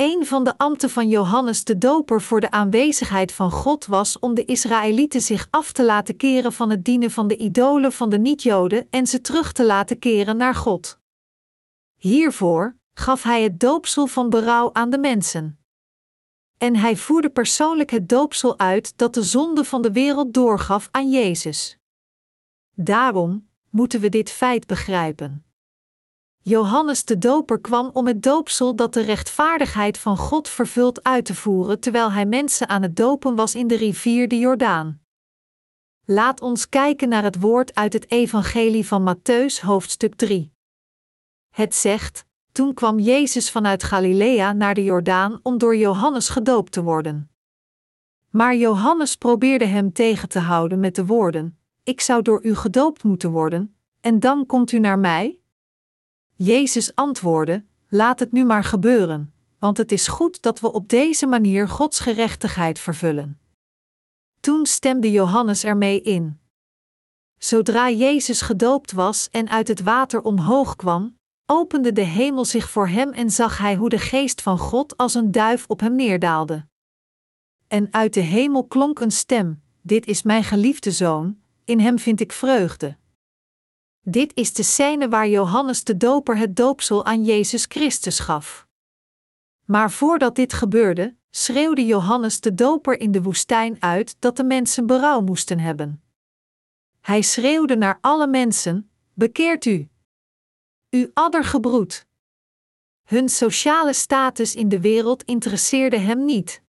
[0.00, 4.34] Een van de ambten van Johannes de Doper voor de aanwezigheid van God was om
[4.34, 8.18] de Israëlieten zich af te laten keren van het dienen van de idolen van de
[8.18, 10.98] niet-Joden en ze terug te laten keren naar God.
[11.96, 15.58] Hiervoor gaf hij het doopsel van berouw aan de mensen.
[16.58, 21.10] En hij voerde persoonlijk het doopsel uit dat de zonde van de wereld doorgaf aan
[21.10, 21.78] Jezus.
[22.74, 25.49] Daarom moeten we dit feit begrijpen.
[26.42, 31.34] Johannes de Doper kwam om het doopsel dat de rechtvaardigheid van God vervult uit te
[31.34, 35.00] voeren terwijl hij mensen aan het dopen was in de rivier de Jordaan.
[36.04, 40.52] Laat ons kijken naar het woord uit het Evangelie van Matthäus, hoofdstuk 3.
[41.50, 46.82] Het zegt: Toen kwam Jezus vanuit Galilea naar de Jordaan om door Johannes gedoopt te
[46.82, 47.30] worden.
[48.30, 53.02] Maar Johannes probeerde hem tegen te houden met de woorden: Ik zou door u gedoopt
[53.02, 55.39] moeten worden, en dan komt u naar mij?
[56.42, 61.26] Jezus antwoordde: Laat het nu maar gebeuren, want het is goed dat we op deze
[61.26, 63.40] manier Gods gerechtigheid vervullen.
[64.40, 66.40] Toen stemde Johannes ermee in.
[67.38, 72.88] Zodra Jezus gedoopt was en uit het water omhoog kwam, opende de hemel zich voor
[72.88, 76.66] hem en zag hij hoe de geest van God als een duif op hem neerdaalde.
[77.68, 82.20] En uit de hemel klonk een stem: Dit is mijn geliefde zoon, in hem vind
[82.20, 82.98] ik vreugde.
[84.02, 88.66] Dit is de scène waar Johannes de Doper het doopsel aan Jezus Christus gaf.
[89.64, 94.86] Maar voordat dit gebeurde, schreeuwde Johannes de Doper in de woestijn uit dat de mensen
[94.86, 96.02] berouw moesten hebben.
[97.00, 99.88] Hij schreeuwde naar alle mensen: Bekeert u!
[100.90, 102.06] U addergebroed!
[103.02, 106.62] Hun sociale status in de wereld interesseerde hem niet.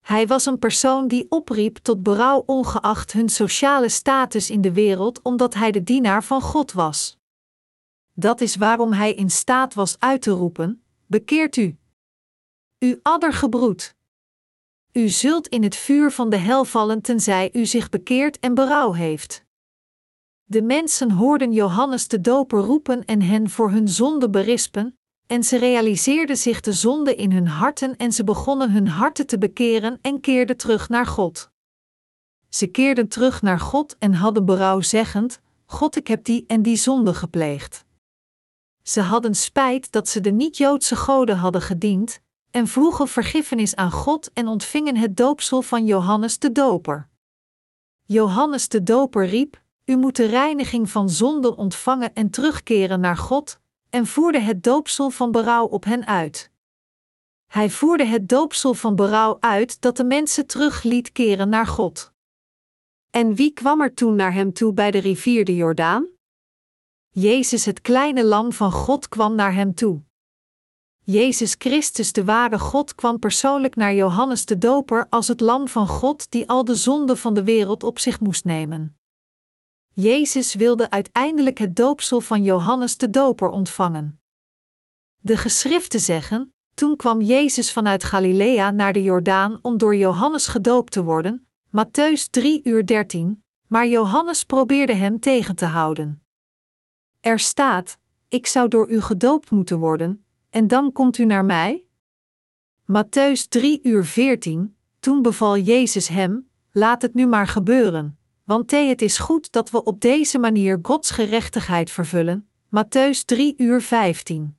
[0.00, 5.22] Hij was een persoon die opriep tot berouw ongeacht hun sociale status in de wereld,
[5.22, 7.18] omdat hij de dienaar van God was.
[8.12, 11.78] Dat is waarom hij in staat was uit te roepen: Bekeert u!
[12.78, 13.94] U addergebroed!
[14.92, 18.92] U zult in het vuur van de hel vallen tenzij u zich bekeert en berouw
[18.92, 19.44] heeft.
[20.44, 24.98] De mensen hoorden Johannes de Doper roepen en hen voor hun zonde berispen,
[25.30, 29.38] en ze realiseerden zich de zonde in hun harten en ze begonnen hun harten te
[29.38, 31.50] bekeren en keerden terug naar God.
[32.48, 36.76] Ze keerden terug naar God en hadden berouw zeggend: God, ik heb die en die
[36.76, 37.84] zonde gepleegd.
[38.82, 44.32] Ze hadden spijt dat ze de niet-Joodse goden hadden gediend, en vroegen vergiffenis aan God
[44.32, 47.08] en ontvingen het doopsel van Johannes de Doper.
[48.02, 53.59] Johannes de Doper riep: U moet de reiniging van zonde ontvangen en terugkeren naar God,
[53.90, 56.50] en voerde het doopsel van berouw op hen uit.
[57.46, 62.12] Hij voerde het doopsel van berouw uit dat de mensen terug liet keren naar God.
[63.10, 66.06] En wie kwam er toen naar hem toe bij de rivier de Jordaan?
[67.10, 70.02] Jezus, het kleine lam van God, kwam naar hem toe.
[71.04, 75.88] Jezus Christus, de ware God, kwam persoonlijk naar Johannes de Doper als het lam van
[75.88, 78.99] God die al de zonde van de wereld op zich moest nemen.
[79.94, 84.20] Jezus wilde uiteindelijk het doopsel van Johannes de Doper ontvangen.
[85.18, 90.92] De geschriften zeggen: Toen kwam Jezus vanuit Galilea naar de Jordaan om door Johannes gedoopt
[90.92, 96.22] te worden, Matthäus 3 uur 13, maar Johannes probeerde hem tegen te houden.
[97.20, 97.98] Er staat:
[98.28, 101.84] Ik zou door u gedoopt moeten worden, en dan komt u naar mij?
[102.82, 108.19] Matthäus 3 uur 14, toen beval Jezus hem: Laat het nu maar gebeuren
[108.50, 112.48] want het is goed dat we op deze manier Gods gerechtigheid vervullen.
[112.66, 114.56] Matthäus 3 uur 15.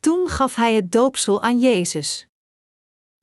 [0.00, 2.28] Toen gaf hij het doopsel aan Jezus.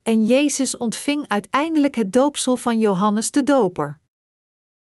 [0.02, 4.00] En Jezus ontving uiteindelijk het doopsel van Johannes de Doper.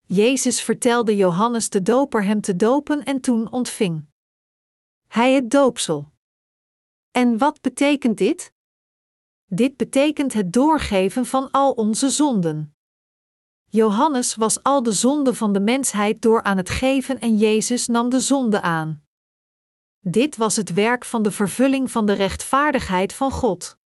[0.06, 4.04] Jezus vertelde Johannes de Doper hem te dopen en toen ontving
[5.06, 6.10] hij het doopsel.
[7.10, 8.52] En wat betekent dit?
[9.44, 12.77] Dit betekent het doorgeven van al onze zonden.
[13.70, 18.08] Johannes was al de zonde van de mensheid door aan het geven en Jezus nam
[18.08, 19.02] de zonde aan.
[20.00, 23.78] Dit was het werk van de vervulling van de rechtvaardigheid van God.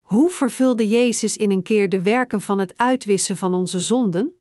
[0.00, 4.40] Hoe vervulde Jezus in een keer de werken van het uitwissen van onze zonden?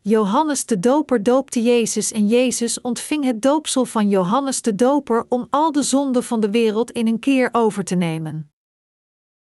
[0.00, 5.46] Johannes de Doper doopte Jezus en Jezus ontving het doopsel van Johannes de Doper om
[5.50, 8.52] al de zonden van de wereld in een keer over te nemen.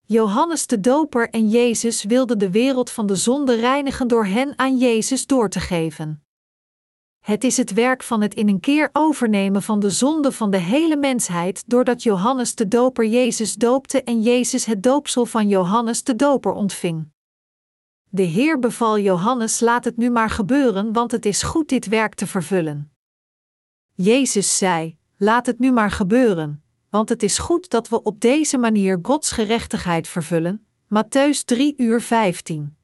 [0.09, 4.79] Johannes de Doper en Jezus wilden de wereld van de zonde reinigen door hen aan
[4.79, 6.25] Jezus door te geven.
[7.21, 10.57] Het is het werk van het in een keer overnemen van de zonde van de
[10.57, 16.17] hele mensheid, doordat Johannes de Doper Jezus doopte en Jezus het doopsel van Johannes de
[16.17, 17.09] Doper ontving.
[18.09, 22.15] De Heer beval Johannes: laat het nu maar gebeuren, want het is goed dit werk
[22.15, 22.93] te vervullen.
[23.95, 26.65] Jezus zei: laat het nu maar gebeuren,
[26.97, 30.67] want het is goed dat we op deze manier Gods gerechtigheid vervullen.
[30.95, 32.77] Matthäus 3 uur 15.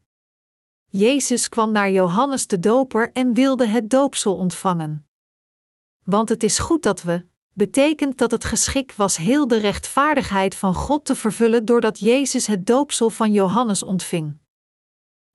[0.86, 5.06] Jezus kwam naar Johannes de Doper en wilde het doopsel ontvangen.
[6.04, 10.74] Want het is goed dat we, betekent dat het geschik was heel de rechtvaardigheid van
[10.74, 14.38] God te vervullen doordat Jezus het doopsel van Johannes ontving.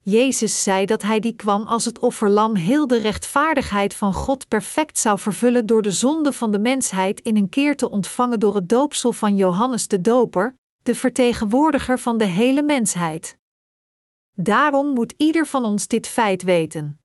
[0.10, 4.98] Jezus zei dat hij die kwam als het offerlam heel de rechtvaardigheid van God perfect
[4.98, 8.70] zou vervullen door de zonde van de mensheid in een keer te ontvangen door het
[8.70, 13.38] doopsel van Johannes de Doper, de vertegenwoordiger van de hele mensheid.
[14.34, 17.00] Daarom moet ieder van ons dit feit weten.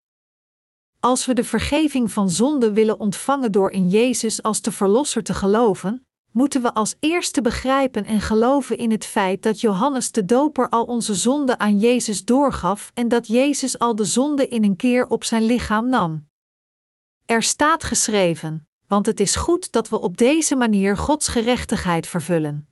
[1.00, 5.34] Als we de vergeving van zonde willen ontvangen door in Jezus als de Verlosser te
[5.34, 10.68] geloven, moeten we als eerste begrijpen en geloven in het feit dat Johannes de Doper
[10.68, 15.06] al onze zonde aan Jezus doorgaf en dat Jezus al de zonde in een keer
[15.06, 16.28] op zijn lichaam nam.
[17.26, 22.66] Er staat geschreven: Want het is goed dat we op deze manier Gods gerechtigheid vervullen.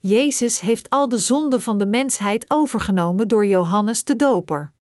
[0.00, 4.74] Jezus heeft al de zonde van de mensheid overgenomen door Johannes de Doper.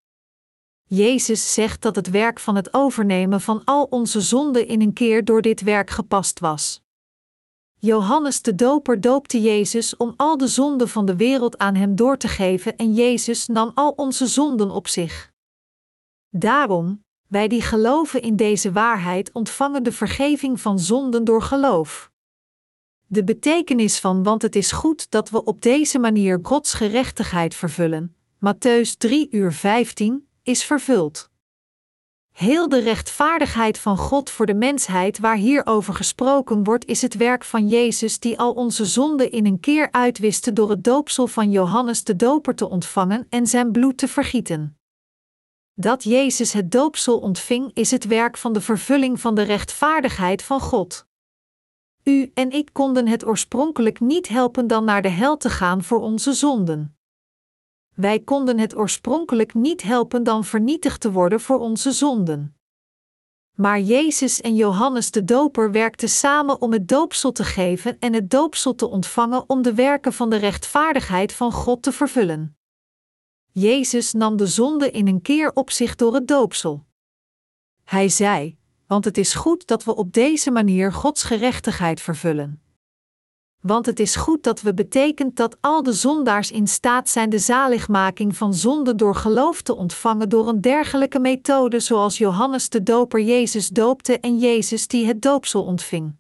[0.85, 5.25] Jezus zegt dat het werk van het overnemen van al onze zonden in een keer
[5.25, 6.84] door dit werk gepast was.
[7.85, 12.17] Johannes de Doper doopte Jezus om al de zonden van de wereld aan hem door
[12.17, 15.33] te geven en Jezus nam al onze zonden op zich.
[16.31, 22.11] Daarom, wij die geloven in deze waarheid ontvangen de vergeving van zonden door geloof.
[23.07, 28.17] De betekenis van want het is goed dat we op deze manier Gods gerechtigheid vervullen,
[28.37, 31.31] Matthäus 3 uur 15, is vervuld.
[32.35, 37.45] Heel de rechtvaardigheid van God voor de mensheid waar hierover gesproken wordt, is het werk
[37.45, 42.05] van Jezus die al onze zonden in een keer uitwiste door het doopsel van Johannes
[42.05, 44.79] de Doper te ontvangen en zijn bloed te vergieten.
[45.75, 50.61] Dat Jezus het doopsel ontving is het werk van de vervulling van de rechtvaardigheid van
[50.61, 51.07] God.
[52.03, 56.01] U en ik konden het oorspronkelijk niet helpen dan naar de hel te gaan voor
[56.01, 56.97] onze zonden.
[57.95, 62.57] Wij konden het oorspronkelijk niet helpen dan vernietigd te worden voor onze zonden.
[63.57, 68.31] Maar Jezus en Johannes de Doper werkten samen om het doopsel te geven en het
[68.31, 72.57] doopsel te ontvangen om de werken van de rechtvaardigheid van God te vervullen.
[73.53, 76.85] Jezus nam de zonde in een keer op zich door het doopsel.
[77.85, 82.64] Hij zei: Want het is goed dat we op deze manier Gods gerechtigheid vervullen
[83.67, 87.39] want het is goed dat we betekent dat al de zondaars in staat zijn de
[87.39, 93.21] zaligmaking van zonde door geloof te ontvangen door een dergelijke methode zoals Johannes de Doper
[93.21, 96.17] Jezus doopte en Jezus die het doopsel ontving.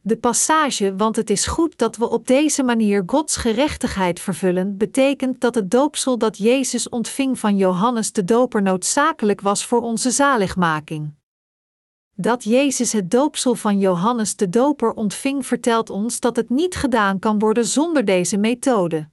[0.00, 5.40] De passage want het is goed dat we op deze manier Gods gerechtigheid vervullen betekent
[5.40, 11.14] dat het doopsel dat Jezus ontving van Johannes de Doper noodzakelijk was voor onze zaligmaking.
[12.16, 17.18] Dat Jezus het doopsel van Johannes de Doper ontving vertelt ons dat het niet gedaan
[17.18, 19.08] kan worden zonder deze methode.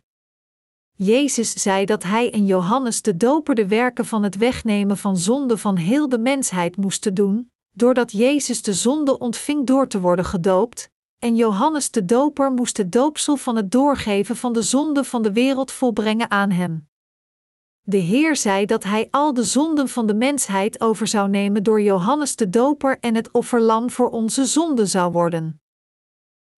[0.95, 5.57] Jezus zei dat hij en Johannes de Doper de werken van het wegnemen van zonde
[5.57, 10.89] van heel de mensheid moesten doen, doordat Jezus de zonde ontving door te worden gedoopt,
[11.19, 15.31] en Johannes de Doper moest het doopsel van het doorgeven van de zonde van de
[15.31, 16.89] wereld volbrengen aan hem.
[17.83, 21.81] De Heer zei dat Hij al de zonden van de mensheid over zou nemen door
[21.81, 25.61] Johannes de Doper en het offerlam voor onze zonden zou worden.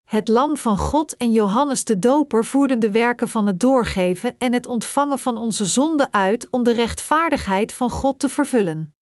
[0.04, 4.54] Het Lam van God en Johannes de Doper voerden de werken van het doorgeven en
[4.54, 8.96] het ontvangen van onze zonden uit om de rechtvaardigheid van God te vervullen.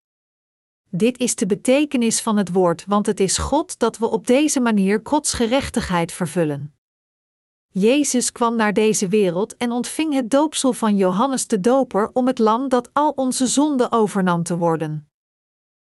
[0.89, 4.59] Dit is de betekenis van het woord, want het is God dat we op deze
[4.59, 6.75] manier Gods gerechtigheid vervullen.
[7.73, 12.39] Jezus kwam naar deze wereld en ontving het doopsel van Johannes de Doper om het
[12.39, 15.09] lam dat al onze zonden overnam te worden.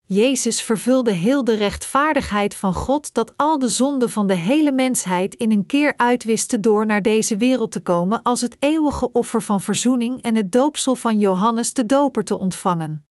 [0.07, 5.35] Jezus vervulde heel de rechtvaardigheid van God dat al de zonden van de hele mensheid
[5.35, 9.61] in een keer uitwiste door naar deze wereld te komen als het eeuwige offer van
[9.61, 13.07] verzoening en het doopsel van Johannes de Doper te ontvangen.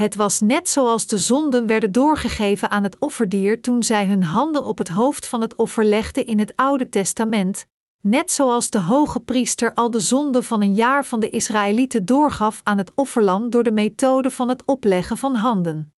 [0.00, 4.64] Het was net zoals de zonden werden doorgegeven aan het offerdier toen zij hun handen
[4.64, 7.66] op het hoofd van het offer legden in het Oude Testament,
[8.00, 12.60] net zoals de hoge priester al de zonden van een jaar van de Israëlieten doorgaf
[12.62, 15.94] aan het offerlam door de methode van het opleggen van handen.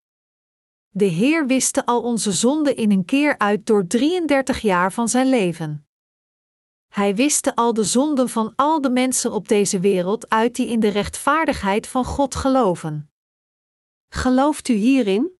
[0.89, 5.29] De Heer wiste al onze zonden in een keer uit door 33 jaar van zijn
[5.29, 5.87] leven.
[6.87, 10.79] Hij wiste al de zonden van al de mensen op deze wereld uit die in
[10.79, 13.12] de rechtvaardigheid van God geloven.
[14.15, 15.31] Gelooft u hierin?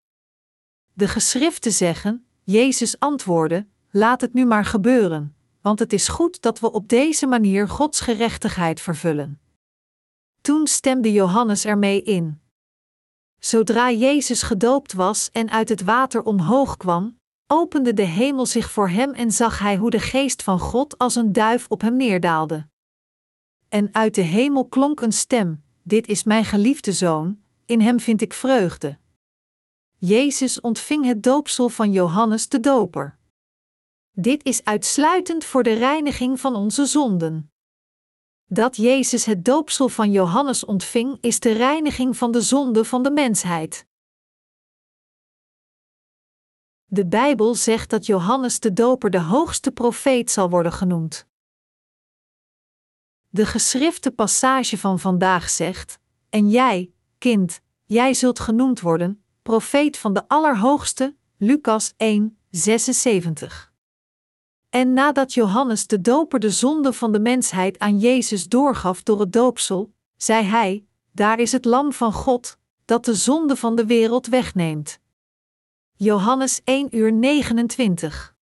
[0.94, 6.60] De geschriften zeggen: Jezus antwoordde: Laat het nu maar gebeuren, want het is goed dat
[6.60, 9.42] we op deze manier Gods gerechtigheid vervullen.
[10.42, 12.42] Toen stemde Johannes ermee in.
[13.40, 18.90] Zodra Jezus gedoopt was en uit het water omhoog kwam, opende de hemel zich voor
[18.90, 22.68] hem en zag hij hoe de geest van God als een duif op hem neerdaalde.
[23.70, 28.22] En uit de hemel klonk een stem: Dit is mijn geliefde zoon, in hem vind
[28.22, 28.98] ik vreugde.
[29.98, 33.18] Jezus ontving het doopsel van Johannes de Doper.
[34.12, 37.52] Dit is uitsluitend voor de reiniging van onze zonden.
[38.46, 43.12] Dat Jezus het doopsel van Johannes ontving, is de reiniging van de zonde van de
[43.12, 43.86] mensheid.
[46.86, 51.28] De Bijbel zegt dat Johannes de Doper de hoogste profeet zal worden genoemd.
[53.30, 56.00] De geschrifte passage van vandaag zegt:
[56.30, 56.93] En jij,
[57.24, 63.74] kind, jij zult genoemd worden, profeet van de Allerhoogste, Lucas 1, 76.
[64.70, 69.34] En nadat Johannes de Doper de zonde van de mensheid aan Jezus doorgaf door het
[69.34, 74.28] doopsel, zei hij: Daar is het Lam van God, dat de zonde van de wereld
[74.28, 75.00] wegneemt.
[75.94, 78.36] Johannes 1 uur 29.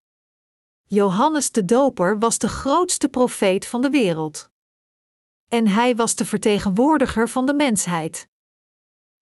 [0.85, 4.51] Johannes de Doper was de grootste profeet van de wereld.
[5.49, 8.29] En hij was de vertegenwoordiger van de mensheid.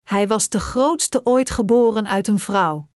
[0.07, 2.87] Hij was de grootste ooit geboren uit een vrouw.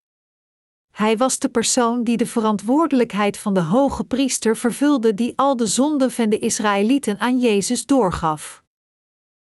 [0.91, 5.65] Hij was de persoon die de verantwoordelijkheid van de hoge priester vervulde, die al de
[5.67, 8.63] zonden van de Israëlieten aan Jezus doorgaf.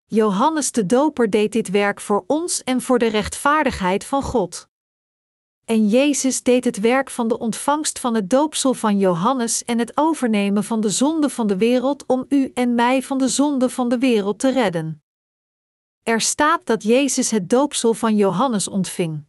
[0.05, 4.69] Johannes de Doper deed dit werk voor ons en voor de rechtvaardigheid van God.
[5.65, 9.91] En Jezus deed het werk van de ontvangst van het doopsel van Johannes en het
[9.97, 13.89] overnemen van de zonde van de wereld om u en mij van de zonde van
[13.89, 15.01] de wereld te redden.
[16.07, 19.23] Er staat dat Jezus het doopsel van Johannes ontving.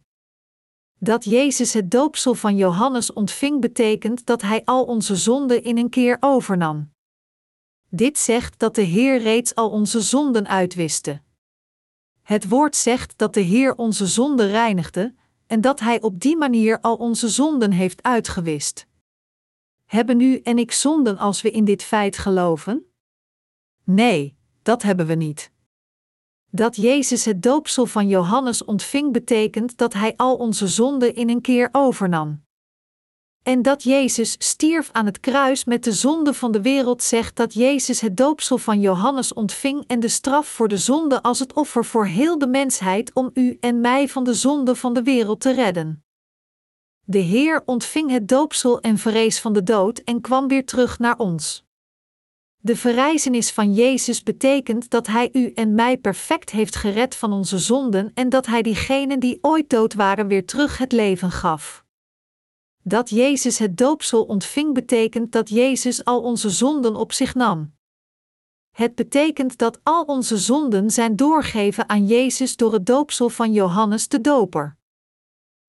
[0.99, 5.89] Dat Jezus het doopsel van Johannes ontving betekent dat hij al onze zonden in een
[5.89, 6.91] keer overnam.
[7.89, 11.21] Dit zegt dat de Heer reeds al onze zonden uitwiste.
[12.21, 15.15] Het woord zegt dat de Heer onze zonden reinigde
[15.47, 18.87] en dat Hij op die manier al onze zonden heeft uitgewist.
[19.85, 22.91] Hebben u en ik zonden als we in dit feit geloven?
[23.83, 25.51] Nee, dat hebben we niet.
[26.51, 31.41] Dat Jezus het doopsel van Johannes ontving betekent dat Hij al onze zonden in een
[31.41, 32.43] keer overnam.
[33.43, 37.53] En dat Jezus stierf aan het kruis met de zonde van de wereld zegt dat
[37.53, 41.85] Jezus het doopsel van Johannes ontving en de straf voor de zonde als het offer
[41.85, 45.53] voor heel de mensheid om u en mij van de zonde van de wereld te
[45.53, 46.03] redden.
[47.05, 51.17] De Heer ontving het doopsel en verrees van de dood en kwam weer terug naar
[51.17, 51.67] ons.
[52.61, 57.57] De verrijzenis van Jezus betekent dat Hij u en mij perfect heeft gered van onze
[57.57, 61.85] zonden en dat Hij diegenen die ooit dood waren weer terug het leven gaf.
[62.83, 67.73] Dat Jezus het doopsel ontving betekent dat Jezus al onze zonden op zich nam.
[68.71, 74.07] Het betekent dat al onze zonden zijn doorgegeven aan Jezus door het doopsel van Johannes
[74.07, 74.77] de Doper.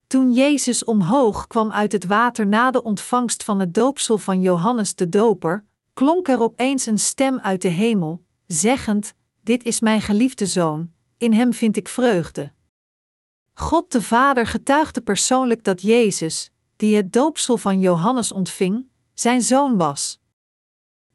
[0.07, 4.95] Toen Jezus omhoog kwam uit het water na de ontvangst van het doopsel van Johannes
[4.95, 5.69] de Doper,
[6.01, 11.33] klonk er opeens een stem uit de hemel, zeggend: Dit is mijn geliefde zoon, in
[11.33, 12.53] hem vind ik vreugde.
[13.53, 19.77] God de Vader getuigde persoonlijk dat Jezus, die het doopsel van Johannes ontving, zijn zoon
[19.77, 20.21] was.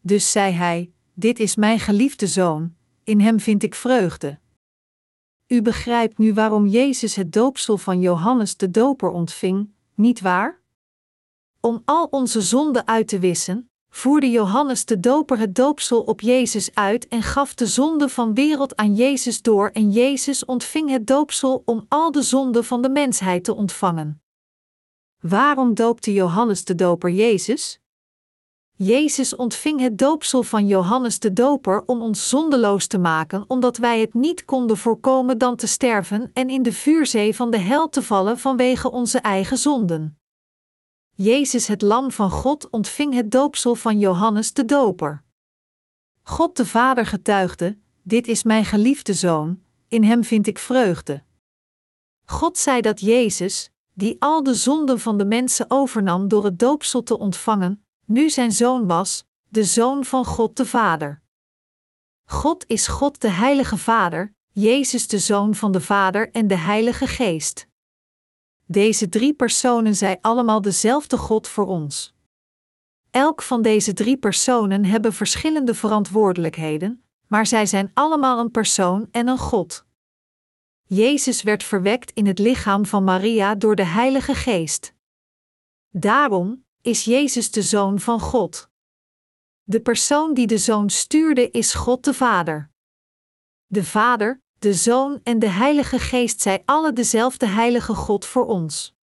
[0.01, 4.39] Dus zei hij: Dit is mijn geliefde zoon, in hem vind ik vreugde.
[5.47, 10.61] U begrijpt nu waarom Jezus het doopsel van Johannes de Doper ontving, niet waar?
[11.59, 16.69] Om al onze zonden uit te wissen, voerde Johannes de Doper het doopsel op Jezus
[16.73, 21.61] uit en gaf de zonde van wereld aan Jezus door en Jezus ontving het doopsel
[21.65, 24.21] om al de zonden van de mensheid te ontvangen.
[25.19, 27.79] Waarom doopte Johannes de Doper Jezus?
[28.71, 33.99] Jezus ontving het doopsel van Johannes de Doper om ons zondeloos te maken, omdat wij
[33.99, 38.01] het niet konden voorkomen dan te sterven en in de vuurzee van de hel te
[38.01, 40.19] vallen vanwege onze eigen zonden.
[41.17, 45.23] Jezus, het Lam van God, ontving het doopsel van Johannes de Doper.
[46.21, 51.23] God de Vader getuigde: Dit is mijn geliefde zoon, in hem vind ik vreugde.
[52.25, 57.03] God zei dat Jezus, die al de zonden van de mensen overnam door het doopsel
[57.03, 61.21] te ontvangen, nu zijn zoon was, de zoon van God de Vader.
[62.25, 67.07] God is God de Heilige Vader, Jezus de Zoon van de Vader en de Heilige
[67.07, 67.67] Geest.
[68.67, 72.13] Deze drie personen zijn allemaal dezelfde God voor ons.
[73.11, 79.27] Elk van deze drie personen hebben verschillende verantwoordelijkheden, maar zij zijn allemaal een persoon en
[79.27, 79.85] een God.
[80.83, 84.93] Jezus werd verwekt in het lichaam van Maria door de Heilige Geest.
[85.89, 88.69] Daarom is Jezus de Zoon van God.
[89.63, 92.71] De persoon die de Zoon stuurde is God de Vader.
[93.65, 98.95] De Vader, de Zoon en de Heilige Geest zijn alle dezelfde Heilige God voor ons.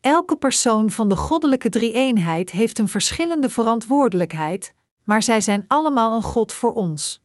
[0.00, 6.22] Elke persoon van de goddelijke drie-eenheid heeft een verschillende verantwoordelijkheid, maar zij zijn allemaal een
[6.22, 7.22] God voor ons.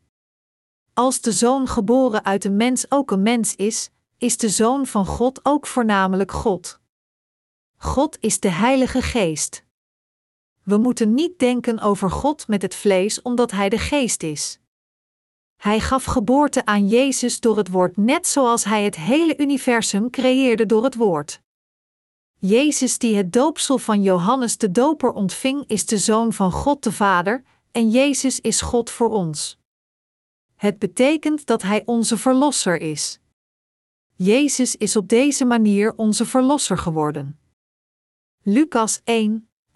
[0.94, 5.06] Als de zoon geboren uit een mens ook een mens is, is de zoon van
[5.06, 6.80] God ook voornamelijk God.
[7.78, 9.64] God is de Heilige Geest.
[10.64, 14.60] We moeten niet denken over God met het vlees omdat Hij de Geest is.
[15.60, 20.66] Hij gaf geboorte aan Jezus door het woord net zoals Hij het hele universum creëerde
[20.66, 21.42] door het woord.
[22.36, 26.92] Jezus die het doopsel van Johannes de Doper ontving is de Zoon van God de
[26.92, 29.58] Vader, en Jezus is God voor ons.
[30.56, 33.20] Het betekent dat Hij onze Verlosser is.
[34.16, 37.40] Jezus is op deze manier onze Verlosser geworden.
[38.42, 39.74] Lucas 1, 78-79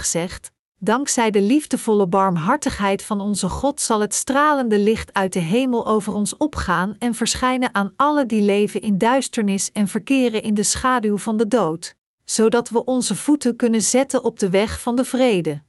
[0.00, 5.86] zegt: Dankzij de liefdevolle barmhartigheid van onze God zal het stralende licht uit de hemel
[5.86, 10.62] over ons opgaan en verschijnen aan alle die leven in duisternis en verkeren in de
[10.62, 15.04] schaduw van de dood, zodat we onze voeten kunnen zetten op de weg van de
[15.04, 15.62] vrede.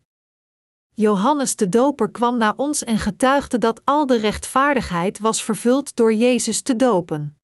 [0.93, 6.13] Johannes de Doper kwam naar ons en getuigde dat al de rechtvaardigheid was vervuld door
[6.13, 7.37] Jezus te dopen.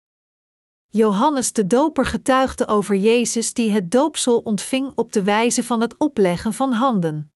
[0.87, 5.97] Johannes de Doper getuigde over Jezus die het doopsel ontving op de wijze van het
[5.97, 7.32] opleggen van handen.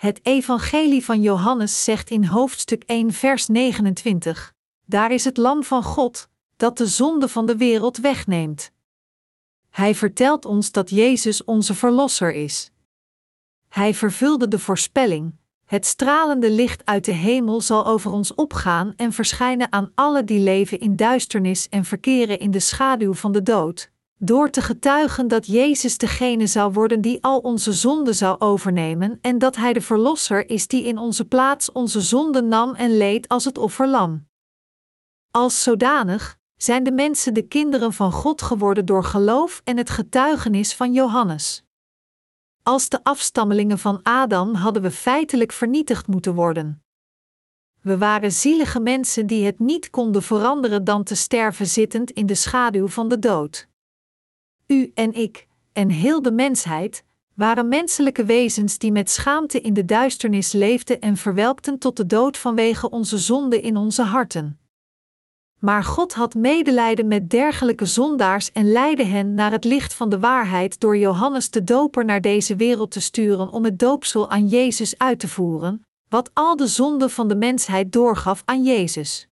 [0.00, 4.54] Het Evangelie van Johannes zegt in hoofdstuk 1, vers 29:
[4.86, 8.72] Daar is het Lam van God, dat de zonde van de wereld wegneemt.
[9.70, 12.70] Hij vertelt ons dat Jezus onze Verlosser is.
[13.68, 15.34] Hij vervulde de voorspelling:
[15.64, 20.40] het stralende licht uit de hemel zal over ons opgaan en verschijnen aan alle die
[20.40, 23.89] leven in duisternis en verkeren in de schaduw van de dood,
[24.22, 29.38] door te getuigen dat Jezus degene zou worden die al onze zonden zou overnemen en
[29.38, 33.44] dat Hij de Verlosser is die in onze plaats onze zonden nam en leed als
[33.44, 34.26] het offerlam.
[35.30, 40.74] Als zodanig zijn de mensen de kinderen van God geworden door geloof en het getuigenis
[40.74, 41.64] van Johannes.
[42.62, 46.84] Als de afstammelingen van Adam hadden we feitelijk vernietigd moeten worden.
[47.80, 52.34] We waren zielige mensen die het niet konden veranderen dan te sterven zittend in de
[52.34, 53.69] schaduw van de dood.
[54.70, 57.04] U en ik, en heel de mensheid,
[57.34, 62.36] waren menselijke wezens die met schaamte in de duisternis leefden en verwelkten tot de dood
[62.36, 64.58] vanwege onze zonde in onze harten.
[65.58, 70.18] Maar God had medelijden met dergelijke zondaars en leidde hen naar het licht van de
[70.18, 74.98] waarheid door Johannes de Doper naar deze wereld te sturen om het doopsel aan Jezus
[74.98, 79.28] uit te voeren, wat al de zonden van de mensheid doorgaf aan Jezus.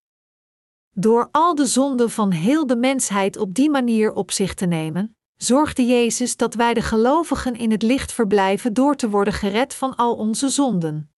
[0.94, 5.16] Door al de zonden van heel de mensheid op die manier op zich te nemen,
[5.38, 9.96] zorgde Jezus dat wij de gelovigen in het licht verblijven door te worden gered van
[9.96, 11.10] al onze zonden.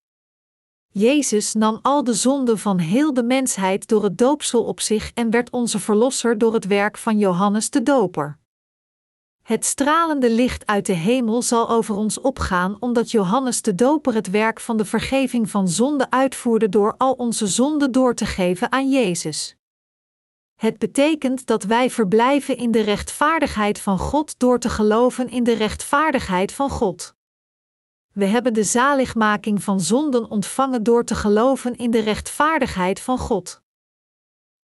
[0.93, 5.29] Jezus nam al de zonden van heel de mensheid door het doopsel op zich en
[5.29, 8.39] werd onze verlosser door het werk van Johannes de Doper.
[9.41, 14.29] Het stralende licht uit de hemel zal over ons opgaan, omdat Johannes de Doper het
[14.29, 18.89] werk van de vergeving van zonde uitvoerde door al onze zonden door te geven aan
[18.89, 19.55] Jezus.
[20.61, 25.53] Het betekent dat wij verblijven in de rechtvaardigheid van God door te geloven in de
[25.53, 27.15] rechtvaardigheid van God.
[28.13, 33.61] We hebben de zaligmaking van zonden ontvangen door te geloven in de rechtvaardigheid van God.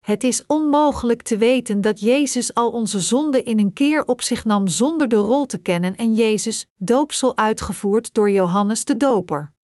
[0.00, 4.44] Het is onmogelijk te weten dat Jezus al onze zonden in een keer op zich
[4.44, 9.56] nam zonder de rol te kennen en Jezus, doopsel uitgevoerd door Johannes de Doper.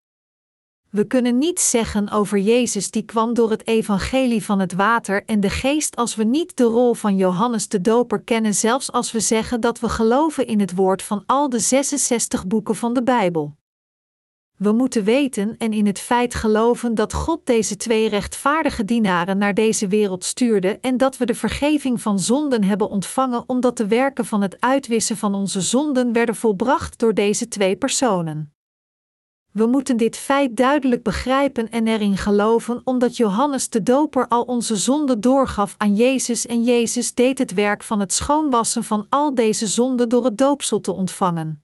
[0.95, 5.39] We kunnen niets zeggen over Jezus die kwam door het evangelie van het water en
[5.39, 9.19] de geest als we niet de rol van Johannes de Doper kennen, zelfs als we
[9.19, 13.55] zeggen dat we geloven in het woord van al de 66 boeken van de Bijbel.
[14.57, 19.53] We moeten weten en in het feit geloven dat God deze twee rechtvaardige dienaren naar
[19.53, 24.25] deze wereld stuurde en dat we de vergeving van zonden hebben ontvangen omdat de werken
[24.25, 28.54] van het uitwissen van onze zonden werden volbracht door deze twee personen.
[29.55, 34.75] We moeten dit feit duidelijk begrijpen en erin geloven, omdat Johannes de Doper al onze
[34.75, 39.67] zonden doorgaf aan Jezus en Jezus deed het werk van het schoonwassen van al deze
[39.67, 41.63] zonden door het doopsel te ontvangen.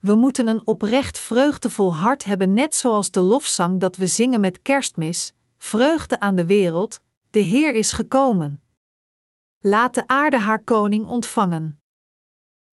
[0.00, 4.62] We moeten een oprecht vreugdevol hart hebben, net zoals de lofzang dat we zingen met
[4.62, 8.62] kerstmis: Vreugde aan de wereld, de Heer is gekomen.
[9.58, 11.80] Laat de aarde haar koning ontvangen.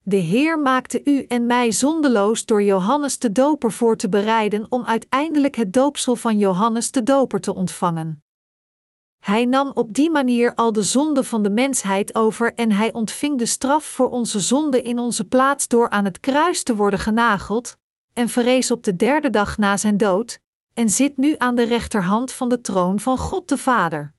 [0.07, 4.85] De Heer maakte u en mij zondeloos door Johannes de Doper voor te bereiden om
[4.85, 8.23] uiteindelijk het doopsel van Johannes de Doper te ontvangen.
[9.23, 13.37] Hij nam op die manier al de zonde van de mensheid over en hij ontving
[13.37, 17.77] de straf voor onze zonde in onze plaats door aan het kruis te worden genageld,
[18.13, 20.39] en verrees op de derde dag na zijn dood,
[20.73, 24.14] en zit nu aan de rechterhand van de troon van God de Vader.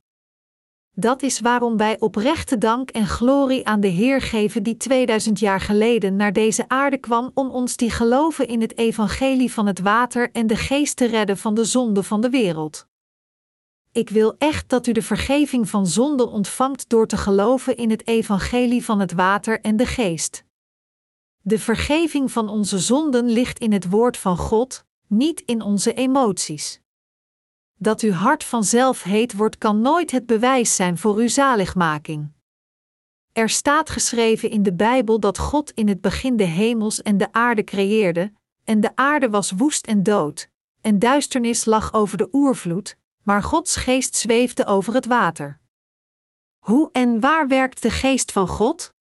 [0.99, 5.61] Dat is waarom wij oprechte dank en glorie aan de Heer geven die 2000 jaar
[5.61, 10.31] geleden naar deze aarde kwam om ons die geloven in het evangelie van het water
[10.31, 12.87] en de geest te redden van de zonde van de wereld.
[13.91, 18.07] Ik wil echt dat u de vergeving van zonde ontvangt door te geloven in het
[18.07, 20.43] evangelie van het water en de geest.
[21.41, 26.81] De vergeving van onze zonden ligt in het woord van God, niet in onze emoties.
[27.79, 32.31] Dat uw hart vanzelf heet wordt kan nooit het bewijs zijn voor uw zaligmaking.
[33.33, 37.31] Er staat geschreven in de Bijbel dat God in het begin de hemels en de
[37.31, 40.49] aarde creëerde, en de aarde was woest en dood,
[40.81, 45.59] en duisternis lag over de oervloed, maar Gods geest zweefde over het water.
[46.57, 48.93] Hoe en waar werkt de geest van God?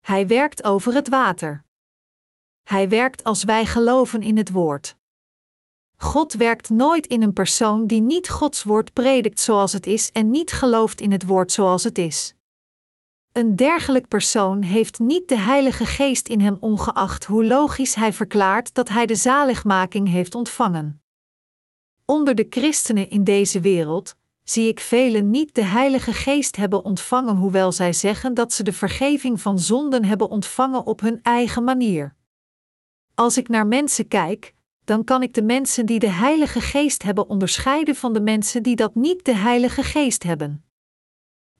[0.00, 1.64] Hij werkt over het water.
[2.62, 4.97] Hij werkt als wij geloven in het woord.
[6.00, 10.30] God werkt nooit in een persoon die niet Gods woord predikt zoals het is en
[10.30, 12.34] niet gelooft in het woord zoals het is.
[13.32, 18.74] Een dergelijk persoon heeft niet de Heilige Geest in hem ongeacht hoe logisch hij verklaart
[18.74, 21.02] dat hij de zaligmaking heeft ontvangen
[22.10, 27.36] onder de christenen in deze wereld zie ik velen niet de Heilige Geest hebben ontvangen,
[27.36, 32.14] hoewel zij zeggen dat ze de vergeving van zonden hebben ontvangen op hun eigen manier.
[33.14, 34.54] Als ik naar mensen kijk,
[34.88, 38.76] dan kan ik de mensen die de Heilige Geest hebben onderscheiden van de mensen die
[38.76, 40.64] dat niet de Heilige Geest hebben.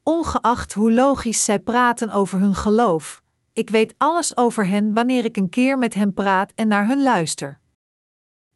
[0.03, 3.23] Ongeacht hoe logisch zij praten over hun geloof,
[3.53, 7.03] ik weet alles over hen wanneer ik een keer met hen praat en naar hun
[7.03, 7.61] luister.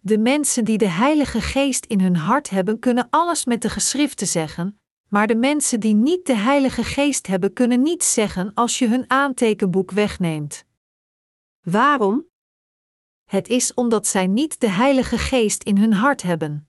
[0.01, 4.27] De mensen die de Heilige Geest in hun hart hebben, kunnen alles met de geschriften
[4.27, 8.89] zeggen, maar de mensen die niet de Heilige Geest hebben, kunnen niets zeggen als je
[8.89, 10.65] hun aantekenboek wegneemt.
[11.61, 12.31] Waarom?
[13.33, 16.69] Het is omdat zij niet de Heilige Geest in hun hart hebben.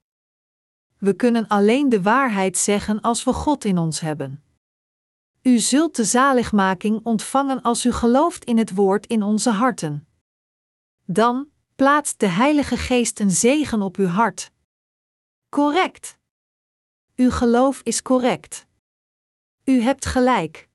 [0.98, 4.44] We kunnen alleen de waarheid zeggen als we God in ons hebben.
[5.42, 10.08] U zult de zaligmaking ontvangen als u gelooft in het woord in onze harten.
[11.04, 14.50] Dan plaatst de Heilige Geest een zegen op uw hart.
[15.48, 16.18] Correct.
[17.16, 18.66] Uw geloof is correct.
[19.64, 20.68] U hebt gelijk.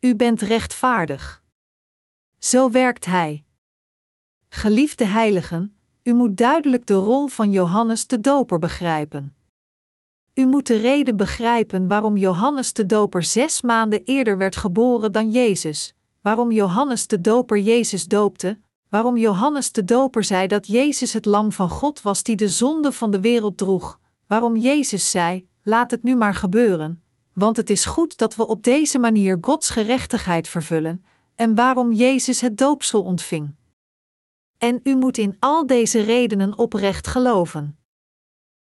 [0.00, 1.42] U bent rechtvaardig.
[2.38, 3.46] Zo werkt Hij.
[4.48, 9.34] Geliefde heiligen, u moet duidelijk de rol van Johannes de Doper begrijpen.
[10.34, 15.30] U moet de reden begrijpen waarom Johannes de Doper zes maanden eerder werd geboren dan
[15.30, 21.24] Jezus, waarom Johannes de Doper Jezus doopte, waarom Johannes de Doper zei dat Jezus het
[21.24, 25.90] Lam van God was die de zonde van de wereld droeg, waarom Jezus zei: Laat
[25.90, 30.48] het nu maar gebeuren, want het is goed dat we op deze manier Gods gerechtigheid
[30.48, 33.56] vervullen, en waarom Jezus het doopsel ontving.
[34.58, 37.78] En u moet in al deze redenen oprecht geloven.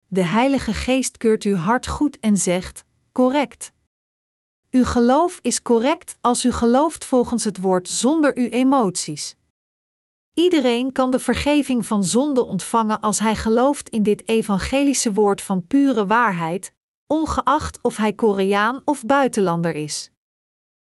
[0.07, 3.73] De Heilige Geest keurt uw hart goed en zegt: correct.
[4.69, 9.36] Uw geloof is correct als u gelooft volgens het woord zonder uw emoties.
[10.33, 15.67] Iedereen kan de vergeving van zonde ontvangen als hij gelooft in dit evangelische woord van
[15.67, 16.73] pure waarheid,
[17.07, 20.11] ongeacht of hij Koreaan of buitenlander is.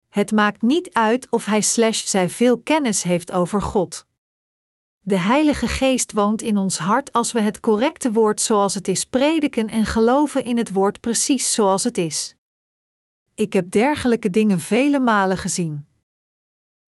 [0.08, 1.62] Het maakt niet uit of hij
[1.92, 4.06] zij veel kennis heeft over God.
[5.08, 9.06] De Heilige Geest woont in ons hart als we het correcte woord zoals het is
[9.06, 12.36] prediken en geloven in het woord precies zoals het is.
[13.36, 15.88] Ik heb dergelijke dingen vele malen gezien.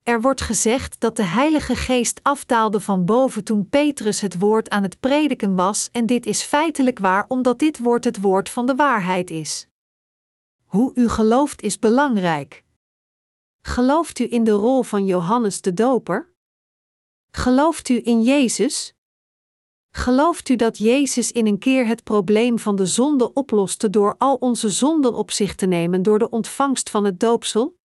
[0.03, 4.83] Er wordt gezegd dat de Heilige Geest afdaalde van boven toen Petrus het woord aan
[4.83, 8.75] het prediken was, en dit is feitelijk waar omdat dit woord het woord van de
[8.75, 9.67] waarheid is.
[10.65, 12.63] Hoe u gelooft is belangrijk.
[13.61, 16.35] Gelooft u in de rol van Johannes de Doper?
[17.31, 18.95] Gelooft u in Jezus?
[19.91, 24.35] Gelooft u dat Jezus in een keer het probleem van de zonde oploste door al
[24.35, 27.77] onze zonden op zich te nemen door de ontvangst van het doopsel?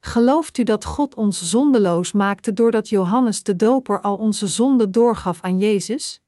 [0.00, 5.40] Gelooft u dat God ons zondeloos maakte doordat Johannes de Doper al onze zonden doorgaf
[5.40, 6.20] aan Jezus?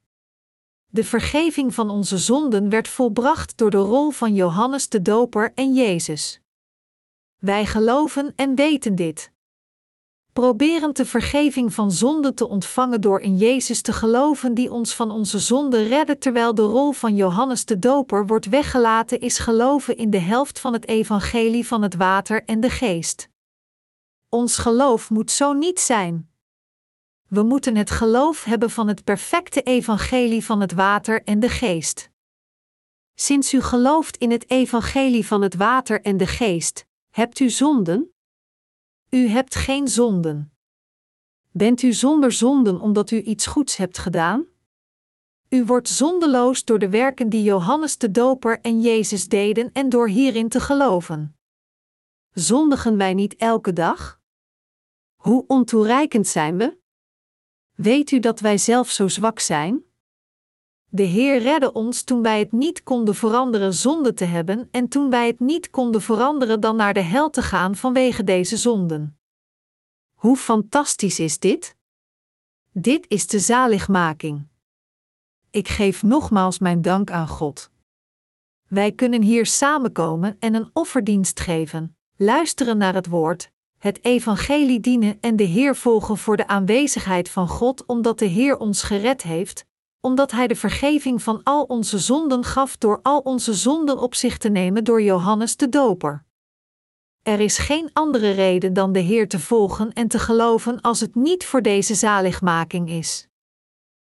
[0.87, 5.75] De vergeving van onze zonden werd volbracht door de rol van Johannes de Doper en
[5.75, 6.41] Jezus.
[7.39, 9.32] Wij geloven en weten dit.
[10.33, 15.11] Proberen de vergeving van zonden te ontvangen door in Jezus te geloven die ons van
[15.11, 20.11] onze zonden redde terwijl de rol van Johannes de Doper wordt weggelaten is geloven in
[20.11, 23.29] de helft van het evangelie van het water en de geest.
[24.29, 26.31] Ons geloof moet zo niet zijn.
[27.29, 32.11] We moeten het geloof hebben van het perfecte evangelie van het water en de geest.
[33.15, 38.12] Sinds u gelooft in het evangelie van het water en de geest, hebt u zonden?
[39.15, 40.53] U hebt geen zonden.
[41.51, 44.47] Bent u zonder zonden omdat u iets goeds hebt gedaan?
[45.49, 50.09] U wordt zondeloos door de werken die Johannes de Doper en Jezus deden en door
[50.09, 51.37] hierin te geloven.
[52.31, 54.21] Zondigen wij niet elke dag?
[55.15, 56.79] Hoe ontoereikend zijn we?
[57.75, 59.85] Weet u dat wij zelf zo zwak zijn?
[60.95, 65.11] De Heer redde ons toen wij het niet konden veranderen zonde te hebben en toen
[65.11, 69.19] wij het niet konden veranderen dan naar de hel te gaan vanwege deze zonden.
[70.15, 71.77] Hoe fantastisch is dit?
[72.73, 74.47] Dit is de zaligmaking.
[75.51, 77.71] Ik geef nogmaals mijn dank aan God.
[78.69, 85.19] Wij kunnen hier samenkomen en een offerdienst geven, luisteren naar het woord het evangelie dienen
[85.21, 89.65] en de Heer volgen voor de aanwezigheid van God, omdat de Heer ons gered heeft,
[90.03, 94.39] omdat Hij de vergeving van al onze zonden gaf door al onze zonden op zich
[94.39, 96.25] te nemen door Johannes de Doper.
[97.23, 101.15] Er is geen andere reden dan de Heer te volgen en te geloven als het
[101.15, 103.29] niet voor deze zaligmaking is.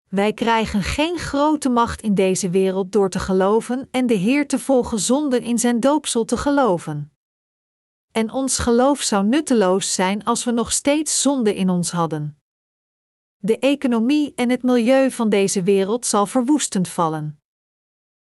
[0.09, 4.59] Wij krijgen geen grote macht in deze wereld door te geloven en de Heer te
[4.59, 7.09] volgen zonder in zijn doopsel te geloven
[8.15, 12.39] en ons geloof zou nutteloos zijn als we nog steeds zonde in ons hadden.
[13.45, 17.39] De economie en het milieu van deze wereld zal verwoestend vallen.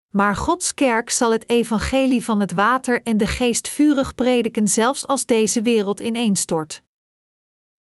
[0.08, 5.06] Maar Gods kerk zal het evangelie van het water en de geest vurig prediken, zelfs
[5.06, 6.82] als deze wereld ineenstort.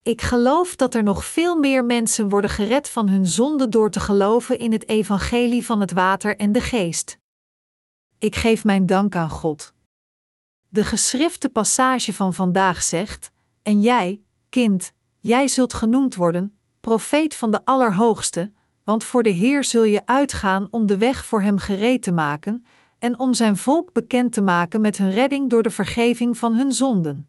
[0.02, 4.00] Ik geloof dat er nog veel meer mensen worden gered van hun zonde door te
[4.00, 7.18] geloven in het evangelie van het water en de geest.
[8.18, 9.74] Ik geef mijn dank aan God.
[10.68, 13.30] De geschrifte passage van vandaag zegt:
[13.62, 18.52] En jij, kind, jij zult genoemd worden, profeet van de Allerhoogste,
[18.84, 22.64] want voor de Heer zul je uitgaan om de weg voor hem gereed te maken
[22.98, 26.72] en om zijn volk bekend te maken met hun redding door de vergeving van hun
[26.72, 27.28] zonden.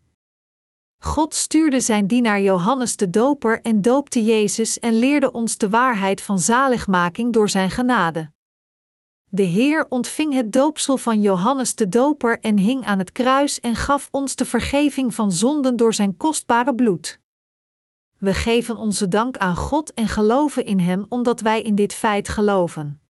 [1.03, 6.21] God stuurde zijn dienaar Johannes de Doper en doopte Jezus en leerde ons de waarheid
[6.21, 8.31] van zaligmaking door zijn genade.
[9.31, 13.75] De Heer ontving het doopsel van Johannes de Doper en hing aan het kruis en
[13.75, 17.18] gaf ons de vergeving van zonden door zijn kostbare bloed.
[18.19, 22.29] We geven onze dank aan God en geloven in Hem omdat wij in dit feit
[22.29, 23.01] geloven.